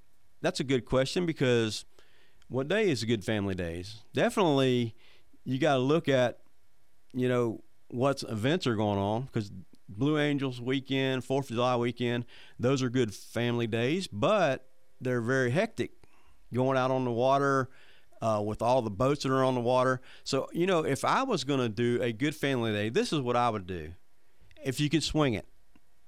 that's 0.43 0.61
a 0.61 0.65
good 0.65 0.85
question 0.85 1.27
because." 1.27 1.85
what 2.49 2.69
day 2.69 2.89
is 2.91 3.03
a 3.03 3.07
good 3.07 3.25
family 3.25 3.55
days? 3.55 4.03
Definitely, 4.15 4.95
you 5.45 5.59
got 5.59 5.75
to 5.75 5.81
look 5.81 6.09
at, 6.09 6.39
you 7.13 7.29
know, 7.29 7.63
what 7.89 8.23
events 8.29 8.67
are 8.67 8.77
going 8.77 8.99
on 8.99 9.23
because 9.23 9.51
Blue 9.89 10.19
Angels 10.19 10.61
weekend, 10.61 11.25
Fourth 11.25 11.51
of 11.51 11.57
July 11.57 11.77
weekend, 11.77 12.25
those 12.59 12.83
are 12.83 12.91
good 12.91 13.15
family 13.15 13.67
days, 13.67 14.07
but 14.07 14.69
they're 15.01 15.21
very 15.21 15.51
hectic. 15.51 15.93
Going 16.53 16.79
out 16.79 16.91
on 16.91 17.05
the 17.05 17.11
water 17.11 17.69
uh, 18.23 18.43
with 18.45 18.63
all 18.63 18.83
the 18.83 18.91
boats 18.91 19.25
that 19.25 19.33
are 19.33 19.45
on 19.45 19.55
the 19.55 19.61
water. 19.61 20.01
So, 20.25 20.49
you 20.53 20.67
know, 20.67 20.85
if 20.85 21.05
I 21.05 21.23
was 21.23 21.45
going 21.45 21.61
to 21.61 21.69
do 21.69 22.01
a 22.03 22.13
good 22.13 22.35
family 22.35 22.73
day, 22.73 22.89
this 22.89 23.13
is 23.13 23.21
what 23.21 23.37
I 23.37 23.51
would 23.51 23.67
do. 23.67 23.93
If 24.65 24.81
you 24.81 24.89
can 24.89 25.01
swing 25.01 25.35
it, 25.35 25.47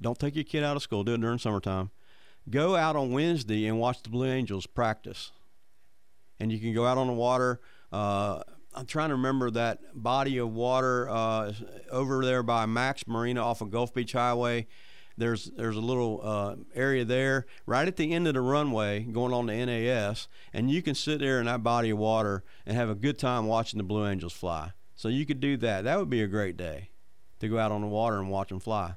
don't 0.01 0.19
take 0.19 0.35
your 0.37 0.45
kid 0.45 0.64
out 0.64 0.77
of 0.77 0.83
school. 0.83 1.05
Do 1.05 1.14
it 1.14 1.21
during 1.21 1.38
summertime. 1.38 1.91
Go 2.49 2.77
out 2.77 2.97
on 2.97 3.12
Wednesday 3.12 3.67
and 3.67 3.79
watch 3.79 4.03
the 4.03 4.11
Blue 4.11 4.27
Angels 4.27 4.67
practice 4.67 5.33
and 6.41 6.53
you 6.53 6.59
can 6.59 6.73
go 6.73 6.87
out 6.87 6.99
on 6.99 7.07
the 7.07 7.12
water. 7.12 7.61
Uh, 7.93 8.43
I'm 8.79 8.87
trying 8.87 9.09
to 9.09 9.17
remember 9.17 9.51
that 9.51 9.81
body 9.93 10.38
of 10.38 10.53
water 10.53 11.11
uh, 11.11 11.53
over 11.91 12.25
there 12.25 12.45
by 12.45 12.64
Max 12.67 13.09
Marina 13.09 13.43
off 13.43 13.61
of 13.61 13.73
Gulf 13.73 13.93
Beach 13.93 14.12
Highway. 14.12 14.69
There's 15.17 15.47
there's 15.57 15.77
a 15.77 15.81
little 15.81 16.21
uh, 16.23 16.55
area 16.77 17.05
there 17.05 17.47
right 17.67 17.88
at 17.88 17.97
the 17.97 18.12
end 18.12 18.29
of 18.29 18.35
the 18.35 18.41
runway 18.41 19.01
going 19.01 19.33
on 19.33 19.47
the 19.47 19.67
NAS, 19.67 20.29
and 20.53 20.71
you 20.71 20.81
can 20.81 20.95
sit 20.95 21.19
there 21.19 21.41
in 21.41 21.47
that 21.47 21.64
body 21.64 21.91
of 21.91 21.99
water 21.99 22.45
and 22.67 22.77
have 22.77 22.88
a 22.88 22.95
good 22.95 23.19
time 23.19 23.47
watching 23.47 23.79
the 23.79 23.85
Blue 23.85 24.07
Angels 24.07 24.33
fly. 24.33 24.71
So 24.95 25.09
you 25.09 25.27
could 25.27 25.41
do 25.41 25.57
that. 25.57 25.83
That 25.83 25.99
would 25.99 26.11
be 26.11 26.23
a 26.23 26.29
great 26.29 26.57
day 26.57 26.91
to 27.41 27.49
go 27.49 27.59
out 27.59 27.73
on 27.73 27.81
the 27.81 27.88
water 27.88 28.19
and 28.19 28.31
watch 28.31 28.51
them 28.51 28.61
fly. 28.61 28.95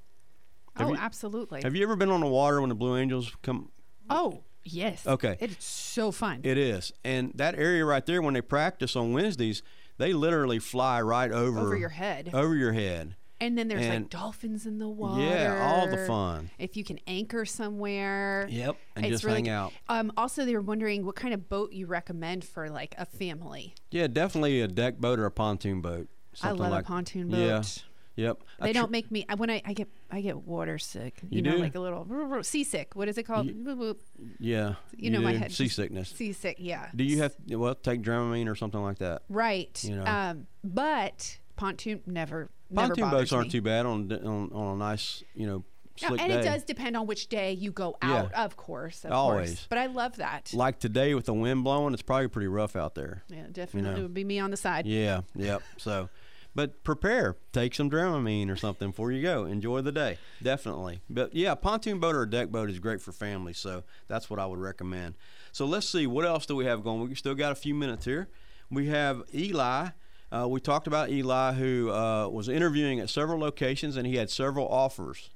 Have 0.76 0.90
oh, 0.90 0.92
you- 0.92 1.00
absolutely. 1.00 1.64
Have 1.64 1.76
you 1.76 1.82
ever 1.82 1.96
been 1.96 2.12
on 2.12 2.22
the 2.22 2.28
water 2.28 2.62
when 2.62 2.70
the 2.70 2.76
Blue 2.76 2.98
Angels 2.98 3.36
come? 3.42 3.72
oh, 4.12 4.44
Yes. 4.64 5.06
Okay. 5.08 5.38
It's 5.40 5.66
so 5.66 6.12
fun. 6.12 6.42
It 6.44 6.58
is, 6.58 6.94
and 7.04 7.32
that 7.36 7.56
area 7.56 7.84
right 7.86 8.06
there, 8.06 8.22
when 8.22 8.34
they 8.34 8.42
practice 8.42 8.96
on 8.96 9.14
Wednesdays, 9.14 9.64
they 9.98 10.14
literally 10.14 10.60
fly 10.60 11.02
right 11.02 11.32
over 11.32 11.60
Over 11.60 11.78
your 11.78 11.90
head. 11.90 12.30
Over 12.34 12.56
your 12.56 12.74
head. 12.74 13.16
and 13.40 13.58
then 13.58 13.68
there's 13.68 13.86
and- 13.86 14.04
like 14.06 14.10
dolphins 14.12 14.66
in 14.68 14.78
the 14.78 14.88
water. 14.88 15.22
Yeah, 15.22 15.68
all 15.68 15.88
the 15.90 16.06
fun. 16.06 16.52
If 16.60 16.78
you 16.78 16.84
can 16.84 17.00
anchor 17.08 17.44
somewhere. 17.44 18.48
Yep, 18.50 18.78
and 18.96 19.06
just 19.08 19.24
really 19.24 19.38
hang 19.38 19.50
out. 19.50 19.74
Um, 19.90 20.12
also, 20.16 20.46
they 20.46 20.54
were 20.54 20.62
wondering 20.62 21.06
what 21.06 21.16
kind 21.16 21.34
of 21.34 21.50
boat 21.50 21.72
you 21.74 21.88
recommend 21.88 22.46
for 22.46 22.70
like 22.70 22.94
a 22.98 23.06
family. 23.06 23.74
Yeah, 23.90 24.08
definitely 24.08 24.62
a 24.62 24.68
deck 24.68 24.98
boat 25.00 25.18
or 25.20 25.26
a 25.26 25.32
pontoon 25.32 25.82
boat. 25.82 26.08
I 26.44 26.52
love 26.52 26.72
like, 26.72 26.86
a 26.86 26.88
pontoon 26.88 27.30
boat. 27.30 27.38
Yeah. 27.38 27.64
Yep. 28.16 28.44
They 28.62 28.74
tr- 28.74 28.80
don't 28.80 28.92
make 28.92 29.10
me 29.10 29.26
when 29.38 29.50
I, 29.50 29.62
I 29.66 29.74
get 29.74 29.88
I 30.12 30.22
get 30.22 30.38
water 30.38 30.78
sick. 30.78 31.20
You, 31.24 31.38
You 31.38 31.42
know, 31.42 31.52
do? 31.54 31.58
like 31.60 31.76
a 31.76 31.80
little 31.80 32.44
seasick. 32.44 32.96
What 32.96 33.08
is 33.08 33.18
it 33.18 33.24
called? 33.24 33.50
Whoop. 33.66 34.02
Yeah. 34.40 34.76
You 34.96 35.10
know 35.12 35.22
my 35.22 35.34
head. 35.34 35.52
Seasickness. 35.52 36.10
Seasick. 36.10 36.58
Yeah. 36.60 36.90
Do 36.96 37.04
you 37.04 37.20
have 37.22 37.36
well 37.50 37.74
take 37.76 38.02
Dramamine 38.02 38.50
or 38.50 38.56
something 38.56 38.82
like 38.82 38.98
that? 39.00 39.22
Right. 39.30 39.82
you 39.84 39.96
know? 39.96 40.06
Um, 40.06 40.48
but 40.64 41.40
pontoon 41.56 42.02
never. 42.06 42.50
never 42.70 42.88
Pontoon 42.90 43.06
bothers 43.06 43.20
boats 43.22 43.34
aren't 43.34 43.48
me. 43.48 43.52
too 43.52 43.62
bad 43.62 43.86
on, 43.86 44.12
on 44.12 44.52
on 44.52 44.76
a 44.76 44.78
nice 44.78 45.24
you 45.36 45.48
know 45.48 45.64
No, 46.02 46.10
and 46.16 46.18
day. 46.32 46.40
it 46.40 46.44
does 46.44 46.64
depend 46.64 46.98
on 46.98 47.06
which 47.08 47.28
day 47.30 47.52
you 47.54 47.72
go 47.72 47.96
out, 48.02 48.30
Yeah. 48.34 48.44
of 48.46 48.58
course. 48.58 49.06
Of 49.06 49.12
Always. 49.12 49.50
Course. 49.52 49.68
But 49.70 49.78
I 49.78 49.86
love 49.88 50.18
that. 50.18 50.52
Like 50.54 50.80
today 50.80 51.14
with 51.14 51.26
the 51.26 51.34
wind 51.34 51.64
blowing, 51.64 51.94
it's 51.94 52.02
probably 52.02 52.28
pretty 52.28 52.48
rough 52.48 52.76
out 52.76 52.96
there. 52.96 53.24
yeah, 53.30 53.44
definitely. 53.52 53.90
know. 53.92 53.98
It 53.98 54.02
would 54.02 54.14
be 54.14 54.24
me 54.24 54.40
on 54.40 54.52
the 54.52 54.58
side. 54.58 54.86
Yeah, 54.86 55.22
yep. 55.36 55.62
So, 55.78 56.10
but 56.54 56.84
prepare. 56.84 57.38
Take 57.54 57.74
some 57.74 57.90
Dramamine 57.90 58.50
or 58.50 58.56
something 58.56 58.90
before 58.90 59.12
you 59.12 59.22
go. 59.22 59.46
Enjoy 59.46 59.82
the 59.82 59.92
day, 59.92 60.18
definitely. 60.42 61.02
But 61.10 61.34
yeah, 61.34 61.56
pontoon 61.56 62.00
boat 62.00 62.16
or 62.16 62.24
a 62.24 62.30
deck 62.30 62.50
boat 62.50 62.70
is 62.70 62.80
great 62.80 63.02
for 63.02 63.12
families. 63.12 63.58
So 63.58 63.84
that's 64.08 64.30
what 64.30 64.40
I 64.40 64.46
would 64.46 64.60
recommend. 64.60 65.16
So 65.52 65.66
let's 65.66 65.88
see 65.88 66.08
what 66.08 66.26
else 66.26 66.46
do 66.46 66.56
we 66.56 66.66
have 66.66 66.84
going. 66.84 67.08
We 67.08 67.16
still 67.16 67.36
got 67.36 67.52
a 67.52 67.56
few 67.56 67.76
minutes 67.76 68.06
here. 68.06 68.30
We 68.70 68.88
have 68.88 69.24
Eli. 69.34 69.90
Uh, 70.32 70.48
we 70.48 70.62
talked 70.62 70.88
about 70.88 71.10
Eli, 71.10 71.54
who 71.54 71.92
uh, 71.92 72.28
was 72.30 72.48
interviewing 72.48 73.02
at 73.02 73.10
several 73.10 73.40
locations, 73.40 73.98
and 73.98 74.08
he 74.08 74.16
had 74.16 74.30
several 74.30 74.68
offers 74.68 75.30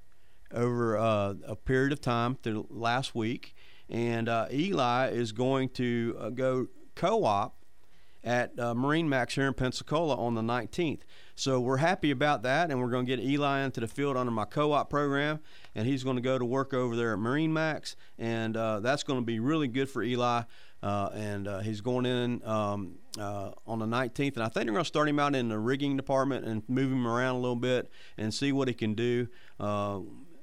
over 0.54 0.97
uh, 0.97 1.34
a 1.45 1.56
period 1.56 1.91
of 1.91 1.99
time 1.99 2.36
through 2.36 2.67
last 2.69 3.13
week. 3.13 3.56
And 3.89 4.30
uh, 4.30 4.47
Eli 4.51 5.10
is 5.10 5.32
going 5.32 5.69
to 5.69 6.15
uh, 6.17 6.30
go 6.30 6.67
co-op 6.95 7.58
at 8.25 8.59
uh, 8.59 8.73
Marine 8.73 9.07
Max 9.07 9.35
here 9.35 9.47
in 9.47 9.53
Pensacola 9.53 10.15
on 10.15 10.33
the 10.33 10.41
19th. 10.41 11.01
So 11.35 11.59
we're 11.59 11.77
happy 11.77 12.11
about 12.11 12.41
that, 12.43 12.71
and 12.71 12.81
we're 12.81 12.89
going 12.89 13.05
to 13.05 13.15
get 13.15 13.23
Eli 13.23 13.63
into 13.63 13.79
the 13.79 13.88
field 13.88 14.17
under 14.17 14.31
my 14.31 14.45
co-op 14.45 14.89
program, 14.89 15.39
and 15.75 15.88
he's 15.88 16.03
going 16.03 16.15
to 16.15 16.21
go 16.21 16.39
to 16.39 16.45
work 16.45 16.73
over 16.73 16.95
there 16.95 17.13
at 17.13 17.19
Marine 17.19 17.53
Max, 17.53 17.95
and 18.17 18.57
uh, 18.57 18.79
that's 18.79 19.03
going 19.03 19.19
to 19.19 19.25
be 19.25 19.39
really 19.39 19.67
good 19.67 19.89
for 19.89 20.01
Eli. 20.01 20.41
Uh, 20.83 21.09
and 21.15 21.47
uh, 21.47 21.59
he's 21.59 21.81
going 21.81 22.05
in 22.05 22.45
um, 22.45 22.95
uh, 23.17 23.51
on 23.65 23.79
the 23.79 23.88
19th, 23.88 24.35
and 24.35 24.43
I 24.43 24.49
think 24.49 24.65
they're 24.65 24.73
going 24.73 24.83
to 24.83 24.85
start 24.85 25.09
him 25.09 25.19
out 25.19 25.33
in 25.33 25.49
the 25.49 25.57
rigging 25.57 25.97
department 25.97 26.45
and 26.45 26.61
move 26.67 26.91
him 26.91 27.07
around 27.07 27.35
a 27.35 27.39
little 27.39 27.55
bit 27.55 27.89
and 28.17 28.31
see 28.31 28.51
what 28.51 28.67
he 28.67 28.73
can 28.73 28.93
do. 28.93 29.27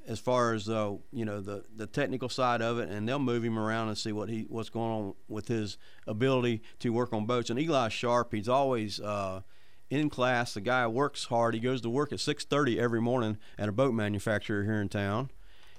As 0.07 0.19
far 0.19 0.53
as 0.53 0.69
uh, 0.69 0.95
you 1.12 1.25
know 1.25 1.41
the 1.41 1.65
the 1.77 1.87
technical 1.87 2.29
side 2.29 2.61
of 2.61 2.79
it, 2.79 2.88
and 2.88 3.09
they'll 3.09 3.19
move 3.19 3.45
him 3.45 3.59
around 3.59 3.88
and 3.88 3.97
see 3.97 4.12
what 4.12 4.29
he 4.29 4.47
what's 4.49 4.69
going 4.69 4.91
on 4.91 5.15
with 5.29 5.49
his 5.49 5.79
ability 6.07 6.62
to 6.81 6.91
work 6.91 7.12
on 7.12 7.25
boats. 7.25 7.51
And 7.51 7.59
Eli's 7.59 7.93
sharp; 7.93 8.33
he's 8.33 8.49
always 8.49 8.99
uh, 9.01 9.43
in 9.91 10.11
class. 10.11 10.55
The 10.55 10.61
guy 10.61 10.87
works 10.87 11.27
hard. 11.27 11.55
He 11.55 11.61
goes 11.61 11.81
to 11.83 11.91
work 11.91 12.12
at 12.12 12.19
6:30 12.19 12.79
every 12.79 13.01
morning 13.01 13.38
at 13.59 13.69
a 13.69 13.73
boat 13.73 13.95
manufacturer 13.95 14.65
here 14.65 14.81
in 14.81 14.88
town, 14.88 15.31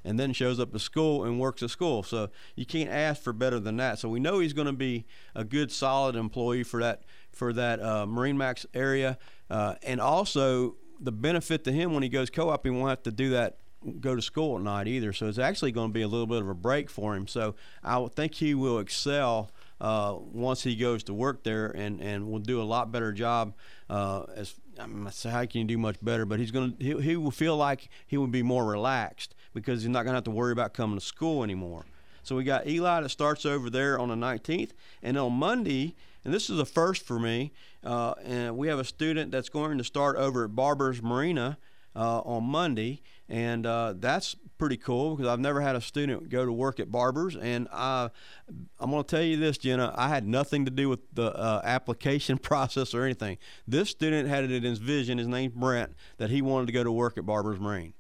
and 0.05 0.19
then 0.19 0.31
shows 0.31 0.59
up 0.59 0.71
to 0.71 0.79
school 0.79 1.25
and 1.25 1.39
works 1.39 1.61
at 1.61 1.69
school. 1.69 2.03
So 2.03 2.29
you 2.55 2.65
can't 2.65 2.89
ask 2.89 3.21
for 3.21 3.33
better 3.33 3.59
than 3.59 3.75
that. 3.77 3.99
So 3.99 4.07
we 4.07 4.19
know 4.19 4.39
he's 4.39 4.53
going 4.53 4.67
to 4.67 4.73
be 4.73 5.05
a 5.35 5.43
good, 5.43 5.71
solid 5.71 6.15
employee 6.15 6.63
for 6.63 6.79
that 6.81 7.03
for 7.31 7.51
that 7.53 7.81
uh, 7.81 8.05
Marine 8.05 8.37
Max 8.37 8.65
area, 8.73 9.17
uh, 9.49 9.75
and 9.83 9.99
also 9.99 10.75
the 10.99 11.11
benefit 11.11 11.63
to 11.65 11.71
him 11.71 11.93
when 11.93 12.03
he 12.03 12.09
goes 12.09 12.29
co-op, 12.29 12.63
he 12.63 12.69
won't 12.69 12.89
have 12.89 13.03
to 13.03 13.11
do 13.11 13.31
that 13.31 13.57
go 13.99 14.15
to 14.15 14.21
school 14.21 14.57
at 14.57 14.63
night 14.63 14.87
either. 14.87 15.13
So 15.13 15.27
it's 15.27 15.37
actually 15.37 15.71
going 15.71 15.89
to 15.89 15.93
be 15.93 16.01
a 16.01 16.07
little 16.07 16.27
bit 16.27 16.41
of 16.41 16.49
a 16.49 16.53
break 16.53 16.89
for 16.89 17.15
him. 17.15 17.27
So 17.27 17.55
I 17.83 18.05
think 18.07 18.35
he 18.35 18.53
will 18.53 18.79
excel 18.79 19.51
uh, 19.81 20.17
once 20.19 20.63
he 20.63 20.75
goes 20.75 21.03
to 21.03 21.13
work 21.13 21.43
there 21.43 21.67
and, 21.67 21.99
and 22.01 22.31
will 22.31 22.39
do 22.39 22.61
a 22.61 22.63
lot 22.63 22.91
better 22.91 23.11
job. 23.11 23.53
Uh, 23.89 24.23
as 24.35 24.55
I 24.79 24.87
mean, 24.87 25.11
so 25.11 25.29
how 25.29 25.45
can 25.45 25.61
you 25.61 25.67
do 25.67 25.77
much 25.77 25.97
better? 26.01 26.25
But 26.25 26.39
he's 26.39 26.51
going 26.51 26.75
to 26.77 26.83
he, 26.83 27.01
he 27.01 27.15
will 27.15 27.31
feel 27.31 27.57
like 27.57 27.89
he 28.07 28.17
will 28.17 28.27
be 28.27 28.43
more 28.43 28.65
relaxed 28.65 29.35
because 29.53 29.81
he's 29.81 29.89
not 29.89 30.03
going 30.03 30.13
to 30.13 30.17
have 30.17 30.23
to 30.23 30.31
worry 30.31 30.51
about 30.51 30.73
coming 30.73 30.97
to 30.97 31.05
school 31.05 31.43
anymore. 31.43 31.85
So 32.23 32.37
we 32.37 32.45
got 32.45 32.65
Eli 32.65 33.01
that 33.01 33.09
starts 33.09 33.45
over 33.45 33.69
there 33.69 33.99
on 33.99 34.07
the 34.07 34.15
19th, 34.15 34.71
and 35.03 35.17
on 35.17 35.33
Monday, 35.33 35.93
and 36.23 36.33
this 36.33 36.49
is 36.49 36.57
a 36.57 36.65
first 36.65 37.05
for 37.05 37.19
me, 37.19 37.51
uh, 37.83 38.13
and 38.23 38.57
we 38.57 38.69
have 38.69 38.79
a 38.79 38.85
student 38.85 39.31
that's 39.31 39.49
going 39.49 39.77
to 39.77 39.83
start 39.83 40.15
over 40.15 40.45
at 40.45 40.55
Barber's 40.55 41.03
Marina 41.03 41.57
uh, 41.95 42.19
on 42.21 42.45
Monday, 42.45 43.01
and 43.29 43.65
uh, 43.65 43.93
that's 43.97 44.35
pretty 44.57 44.77
cool 44.77 45.15
because 45.15 45.31
I've 45.31 45.39
never 45.39 45.61
had 45.61 45.75
a 45.75 45.81
student 45.81 46.29
go 46.29 46.45
to 46.45 46.51
work 46.51 46.79
at 46.79 46.91
Barber's, 46.91 47.35
and 47.35 47.67
I, 47.71 48.09
I'm 48.79 48.91
going 48.91 49.03
to 49.03 49.15
tell 49.15 49.23
you 49.23 49.37
this, 49.37 49.57
Jenna, 49.57 49.93
I 49.97 50.09
had 50.09 50.27
nothing 50.27 50.65
to 50.65 50.71
do 50.71 50.89
with 50.89 50.99
the 51.13 51.33
uh, 51.35 51.61
application 51.63 52.37
process 52.39 52.93
or 52.93 53.03
anything. 53.03 53.37
This 53.67 53.89
student 53.89 54.29
had 54.29 54.43
it 54.43 54.51
in 54.51 54.63
his 54.63 54.79
vision. 54.79 55.17
His 55.17 55.27
name's 55.27 55.53
Brent 55.53 55.93
that 56.17 56.29
he 56.29 56.41
wanted 56.41 56.67
to 56.67 56.73
go 56.73 56.83
to 56.83 56.91
work 56.91 57.17
at 57.17 57.25
Barber's 57.25 57.59
Marine. 57.59 57.93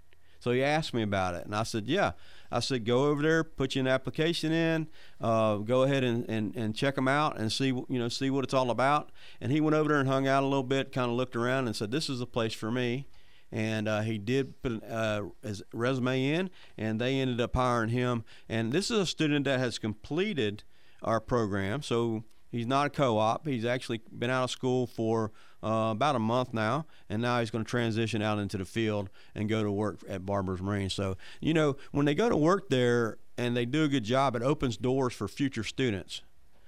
So 0.43 0.51
he 0.51 0.61
asked 0.61 0.93
me 0.93 1.03
about 1.03 1.35
it, 1.35 1.45
and 1.45 1.55
I 1.55 1.63
said, 1.63 1.87
"Yeah." 1.87 2.11
I 2.51 2.59
said, 2.59 2.83
"Go 2.85 3.05
over 3.05 3.21
there, 3.21 3.45
put 3.45 3.75
you 3.75 3.79
an 3.79 3.87
application 3.87 4.51
in, 4.51 4.87
uh, 5.21 5.55
go 5.55 5.83
ahead 5.83 6.03
and, 6.03 6.29
and, 6.29 6.53
and 6.55 6.75
check 6.75 6.95
them 6.95 7.07
out, 7.07 7.39
and 7.39 7.49
see 7.49 7.67
you 7.67 7.85
know 7.89 8.09
see 8.09 8.29
what 8.29 8.43
it's 8.43 8.53
all 8.53 8.69
about." 8.69 9.09
And 9.39 9.53
he 9.53 9.61
went 9.61 9.73
over 9.73 9.87
there 9.87 9.99
and 9.99 10.09
hung 10.09 10.27
out 10.27 10.43
a 10.43 10.45
little 10.45 10.63
bit, 10.63 10.91
kind 10.91 11.09
of 11.09 11.15
looked 11.15 11.37
around, 11.37 11.67
and 11.67 11.75
said, 11.75 11.91
"This 11.91 12.09
is 12.09 12.19
the 12.19 12.27
place 12.27 12.53
for 12.53 12.71
me." 12.71 13.07
And 13.53 13.87
uh, 13.87 14.01
he 14.01 14.17
did 14.17 14.59
put 14.63 14.83
uh, 14.83 15.25
his 15.43 15.61
resume 15.71 16.25
in, 16.25 16.49
and 16.75 16.99
they 16.99 17.19
ended 17.19 17.39
up 17.39 17.55
hiring 17.55 17.89
him. 17.89 18.23
And 18.49 18.71
this 18.71 18.89
is 18.89 18.97
a 18.97 19.05
student 19.05 19.45
that 19.45 19.59
has 19.59 19.77
completed 19.77 20.63
our 21.03 21.19
program, 21.19 21.83
so 21.83 22.23
he's 22.51 22.65
not 22.65 22.87
a 22.87 22.89
co-op. 22.89 23.45
He's 23.45 23.63
actually 23.63 24.01
been 24.11 24.31
out 24.31 24.45
of 24.45 24.51
school 24.51 24.87
for 24.87 25.31
uh, 25.63 25.91
about 25.91 26.15
a 26.15 26.19
month 26.19 26.51
now, 26.51 26.87
and 27.09 27.21
now 27.21 27.39
he's 27.39 27.51
going 27.51 27.63
to 27.63 27.69
transition 27.69 28.23
out 28.23 28.39
into 28.39 28.57
the 28.57 28.65
field 28.65 29.11
and 29.35 29.47
go 29.47 29.61
to 29.61 29.71
work 29.71 29.99
at 30.09 30.25
Barber's 30.25 30.61
Marine. 30.61 30.89
So, 30.89 31.15
you 31.39 31.53
know, 31.53 31.75
when 31.91 32.07
they 32.07 32.15
go 32.15 32.29
to 32.29 32.35
work 32.35 32.69
there 32.69 33.17
and 33.37 33.55
they 33.55 33.65
do 33.65 33.83
a 33.83 33.87
good 33.87 34.03
job, 34.03 34.35
it 34.35 34.41
opens 34.41 34.77
doors 34.77 35.13
for 35.13 35.27
future 35.27 35.63
students. 35.63 36.23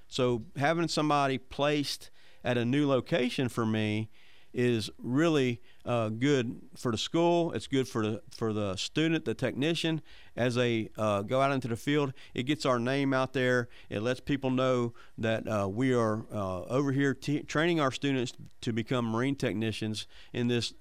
So, 0.06 0.44
having 0.56 0.86
somebody 0.86 1.36
placed 1.38 2.10
at 2.44 2.56
a 2.56 2.64
new 2.64 2.86
location 2.86 3.48
for 3.48 3.66
me 3.66 4.08
is 4.56 4.88
really 4.98 5.60
uh, 5.84 6.08
good 6.08 6.62
for 6.74 6.90
the 6.90 6.96
school. 6.96 7.52
It's 7.52 7.66
good 7.66 7.86
for 7.86 8.02
the 8.02 8.22
for 8.30 8.54
the 8.54 8.74
student, 8.76 9.26
the 9.26 9.34
technician, 9.34 10.00
as 10.34 10.54
they 10.54 10.88
uh, 10.96 11.22
go 11.22 11.42
out 11.42 11.52
into 11.52 11.68
the 11.68 11.76
field. 11.76 12.14
It 12.32 12.44
gets 12.44 12.64
our 12.64 12.78
name 12.78 13.12
out 13.12 13.34
there. 13.34 13.68
It 13.90 14.00
lets 14.00 14.18
people 14.18 14.50
know 14.50 14.94
that 15.18 15.46
uh, 15.46 15.68
we 15.68 15.92
are 15.92 16.24
uh, 16.32 16.62
over 16.62 16.90
here 16.92 17.12
t- 17.12 17.42
training 17.42 17.80
our 17.80 17.92
students 17.92 18.32
to 18.62 18.72
become 18.72 19.04
marine 19.04 19.36
technicians 19.36 20.06
in 20.32 20.48
this 20.48 20.72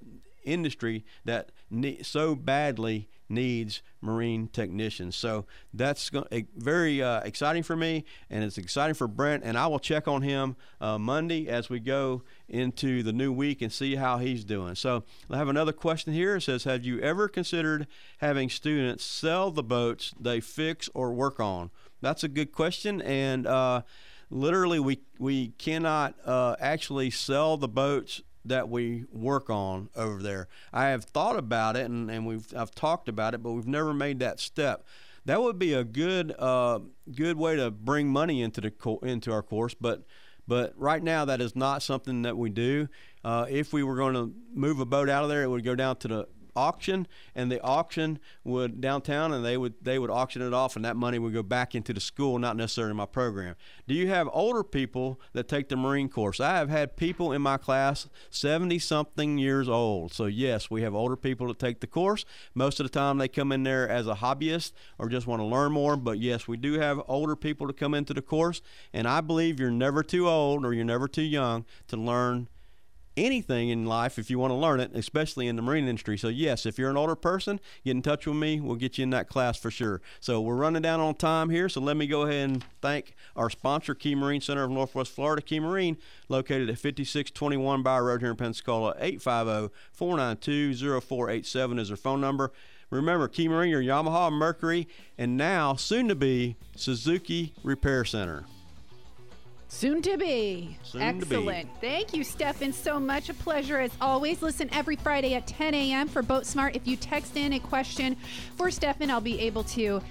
industry 0.45 1.03
that 1.25 1.51
ne- 1.69 2.01
so 2.01 2.33
badly 2.33 3.09
needs 3.29 3.81
marine 4.01 4.47
technicians. 4.47 5.15
So 5.15 5.45
that's 5.73 6.11
very 6.55 7.01
uh, 7.01 7.21
exciting 7.21 7.63
for 7.63 7.75
me, 7.75 8.05
and 8.29 8.43
it's 8.43 8.57
exciting 8.57 8.93
for 8.93 9.07
Brent. 9.07 9.43
And 9.43 9.57
I 9.57 9.67
will 9.67 9.79
check 9.79 10.07
on 10.07 10.21
him 10.21 10.55
uh, 10.79 10.97
Monday 10.97 11.47
as 11.47 11.69
we 11.69 11.79
go 11.79 12.23
into 12.47 13.03
the 13.03 13.13
new 13.13 13.31
week 13.31 13.61
and 13.61 13.71
see 13.71 13.95
how 13.95 14.17
he's 14.17 14.43
doing. 14.43 14.75
So 14.75 15.03
I 15.29 15.37
have 15.37 15.49
another 15.49 15.73
question 15.73 16.13
here. 16.13 16.35
It 16.35 16.41
says, 16.41 16.63
"Have 16.65 16.83
you 16.85 16.99
ever 16.99 17.27
considered 17.27 17.87
having 18.19 18.49
students 18.49 19.03
sell 19.03 19.51
the 19.51 19.63
boats 19.63 20.13
they 20.19 20.39
fix 20.39 20.89
or 20.93 21.13
work 21.13 21.39
on?" 21.39 21.71
That's 22.01 22.23
a 22.23 22.27
good 22.27 22.51
question, 22.51 23.01
and 23.01 23.47
uh, 23.47 23.81
literally 24.29 24.79
we 24.79 25.01
we 25.17 25.49
cannot 25.57 26.15
uh, 26.25 26.55
actually 26.59 27.09
sell 27.09 27.57
the 27.57 27.67
boats 27.67 28.21
that 28.45 28.69
we 28.69 29.05
work 29.11 29.49
on 29.49 29.89
over 29.95 30.21
there. 30.21 30.47
I 30.71 30.85
have 30.85 31.03
thought 31.03 31.37
about 31.37 31.75
it 31.75 31.85
and, 31.85 32.09
and 32.09 32.25
we've 32.25 32.47
I've 32.55 32.71
talked 32.71 33.09
about 33.09 33.33
it, 33.33 33.43
but 33.43 33.51
we've 33.51 33.67
never 33.67 33.93
made 33.93 34.19
that 34.19 34.39
step. 34.39 34.85
That 35.25 35.41
would 35.41 35.57
be 35.57 35.73
a 35.73 35.83
good 35.83 36.35
uh, 36.37 36.79
good 37.13 37.37
way 37.37 37.55
to 37.55 37.71
bring 37.71 38.07
money 38.09 38.41
into 38.41 38.61
the 38.61 38.71
co- 38.71 38.99
into 38.99 39.31
our 39.31 39.41
course, 39.41 39.73
but 39.73 40.03
but 40.47 40.73
right 40.77 41.01
now 41.01 41.25
that 41.25 41.41
is 41.41 41.55
not 41.55 41.81
something 41.81 42.21
that 42.21 42.37
we 42.37 42.49
do. 42.49 42.87
Uh, 43.23 43.47
if 43.49 43.73
we 43.73 43.81
were 43.81 43.95
going 43.95 44.13
to 44.13 44.31
move 44.53 44.79
a 44.79 44.85
boat 44.85 45.09
out 45.09 45.23
of 45.23 45.29
there, 45.29 45.41
it 45.41 45.49
would 45.49 45.63
go 45.63 45.73
down 45.73 45.95
to 45.97 46.07
the 46.07 46.27
auction, 46.55 47.07
and 47.35 47.51
the 47.51 47.61
auction 47.61 48.19
would 48.43 48.81
downtown, 48.81 49.33
and 49.33 49.43
they 49.43 49.57
would 49.57 49.73
they 49.81 49.99
would 49.99 50.09
auction 50.09 50.41
it 50.41 50.53
off, 50.53 50.75
and 50.75 50.85
that 50.85 50.95
money 50.95 51.19
would 51.19 51.33
go 51.33 51.43
back 51.43 51.75
into 51.75 51.93
the 51.93 51.99
school, 51.99 52.39
not 52.39 52.55
necessarily 52.55 52.93
my 52.93 53.05
program. 53.05 53.55
Do 53.87 53.93
you 53.93 54.07
have 54.07 54.29
older 54.31 54.63
people 54.63 55.19
that 55.33 55.47
take 55.47 55.69
the 55.69 55.75
Marine 55.75 56.09
course? 56.09 56.39
I 56.39 56.57
have 56.57 56.69
had 56.69 56.95
people 56.95 57.31
in 57.31 57.41
my 57.41 57.57
class 57.57 58.07
70 58.29 58.79
something 58.79 59.37
years 59.37 59.67
old. 59.69 60.13
So 60.13 60.25
yes, 60.25 60.69
we 60.69 60.81
have 60.81 60.95
older 60.95 61.15
people 61.15 61.47
that 61.47 61.59
take 61.59 61.79
the 61.79 61.87
course. 61.87 62.25
Most 62.53 62.79
of 62.79 62.85
the 62.85 62.89
time 62.89 63.17
they 63.17 63.27
come 63.27 63.51
in 63.51 63.63
there 63.63 63.87
as 63.87 64.07
a 64.07 64.15
hobbyist 64.15 64.71
or 64.97 65.09
just 65.09 65.27
want 65.27 65.41
to 65.41 65.45
learn 65.45 65.71
more, 65.71 65.95
but 65.97 66.19
yes, 66.19 66.47
we 66.47 66.57
do 66.57 66.79
have 66.79 67.01
older 67.07 67.35
people 67.35 67.67
to 67.67 67.73
come 67.73 67.93
into 67.93 68.13
the 68.13 68.21
course, 68.21 68.61
and 68.93 69.07
I 69.07 69.21
believe 69.21 69.59
you're 69.59 69.71
never 69.71 70.03
too 70.03 70.27
old 70.27 70.65
or 70.65 70.73
you're 70.73 70.85
never 70.85 71.07
too 71.07 71.21
young 71.21 71.65
to 71.87 71.97
learn 71.97 72.47
anything 73.17 73.69
in 73.69 73.85
life 73.85 74.19
if 74.19 74.29
you 74.29 74.39
want 74.39 74.51
to 74.51 74.55
learn 74.55 74.79
it, 74.79 74.91
especially 74.93 75.47
in 75.47 75.55
the 75.55 75.61
marine 75.61 75.87
industry. 75.87 76.17
So, 76.17 76.27
yes, 76.27 76.65
if 76.65 76.77
you're 76.77 76.89
an 76.89 76.97
older 76.97 77.15
person, 77.15 77.59
get 77.83 77.91
in 77.91 78.01
touch 78.01 78.25
with 78.25 78.35
me. 78.35 78.59
We'll 78.59 78.75
get 78.75 78.97
you 78.97 79.03
in 79.03 79.09
that 79.11 79.29
class 79.29 79.57
for 79.57 79.71
sure. 79.71 80.01
So, 80.19 80.41
we're 80.41 80.55
running 80.55 80.81
down 80.81 80.99
on 80.99 81.15
time 81.15 81.49
here. 81.49 81.69
So, 81.69 81.81
let 81.81 81.97
me 81.97 82.07
go 82.07 82.23
ahead 82.23 82.49
and 82.49 82.65
thank 82.81 83.15
our 83.35 83.49
sponsor, 83.49 83.95
Key 83.95 84.15
Marine 84.15 84.41
Center 84.41 84.63
of 84.63 84.71
Northwest 84.71 85.11
Florida. 85.11 85.41
Key 85.41 85.59
Marine, 85.59 85.97
located 86.29 86.69
at 86.69 86.75
5621 86.75 87.83
Bauer 87.83 88.03
Road 88.03 88.21
here 88.21 88.31
in 88.31 88.37
Pensacola. 88.37 88.95
850 88.99 89.73
492 89.91 90.99
0487 91.01 91.79
is 91.79 91.87
their 91.89 91.97
phone 91.97 92.21
number. 92.21 92.51
Remember, 92.89 93.27
Key 93.27 93.47
Marine, 93.47 93.71
your 93.71 93.81
Yamaha, 93.81 94.31
Mercury, 94.31 94.87
and 95.17 95.35
now 95.35 95.75
soon 95.75 96.07
to 96.07 96.15
be 96.15 96.55
Suzuki 96.75 97.53
Repair 97.63 98.05
Center. 98.05 98.45
Soon 99.75 100.01
to 100.03 100.17
be. 100.17 100.77
Soon 100.83 101.19
to 101.19 101.25
be. 101.25 101.35
Excellent. 101.35 101.69
Thank 101.81 102.13
you, 102.13 102.23
Stefan, 102.23 102.71
so 102.71 102.97
much. 102.97 103.27
A 103.27 103.33
pleasure 103.33 103.77
as 103.77 103.91
always. 103.99 104.41
Listen 104.41 104.69
every 104.73 104.95
Friday 104.95 105.33
at 105.33 105.47
10 105.47 105.73
a.m. 105.73 106.07
for 106.07 106.21
Boat 106.21 106.45
Smart. 106.45 106.77
If 106.77 106.87
you 106.87 106.95
text 106.95 107.35
in 107.35 107.51
a 107.51 107.59
question 107.59 108.15
for 108.55 108.71
Stefan, 108.71 109.11
I'll 109.11 109.19
be 109.19 109.37
able 109.41 109.65
to 109.65 110.01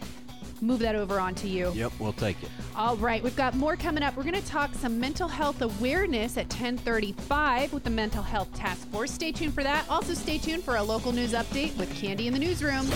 move 0.60 0.80
that 0.80 0.94
over 0.94 1.18
onto 1.18 1.48
you. 1.48 1.72
Yep, 1.72 1.92
we'll 1.98 2.12
take 2.12 2.42
it. 2.42 2.50
All 2.76 2.98
right, 2.98 3.22
we've 3.22 3.36
got 3.36 3.54
more 3.54 3.74
coming 3.74 4.02
up. 4.02 4.14
We're 4.18 4.24
going 4.24 4.34
to 4.34 4.46
talk 4.46 4.74
some 4.74 5.00
mental 5.00 5.28
health 5.28 5.62
awareness 5.62 6.36
at 6.36 6.50
10:35 6.50 7.72
with 7.72 7.84
the 7.84 7.90
Mental 7.90 8.22
Health 8.22 8.52
Task 8.52 8.86
Force. 8.90 9.12
Stay 9.12 9.32
tuned 9.32 9.54
for 9.54 9.62
that. 9.62 9.88
Also, 9.88 10.12
stay 10.12 10.36
tuned 10.36 10.62
for 10.62 10.76
a 10.76 10.82
local 10.82 11.10
news 11.10 11.32
update 11.32 11.74
with 11.78 11.92
Candy 11.94 12.26
in 12.26 12.34
the 12.34 12.38
newsroom. 12.38 12.86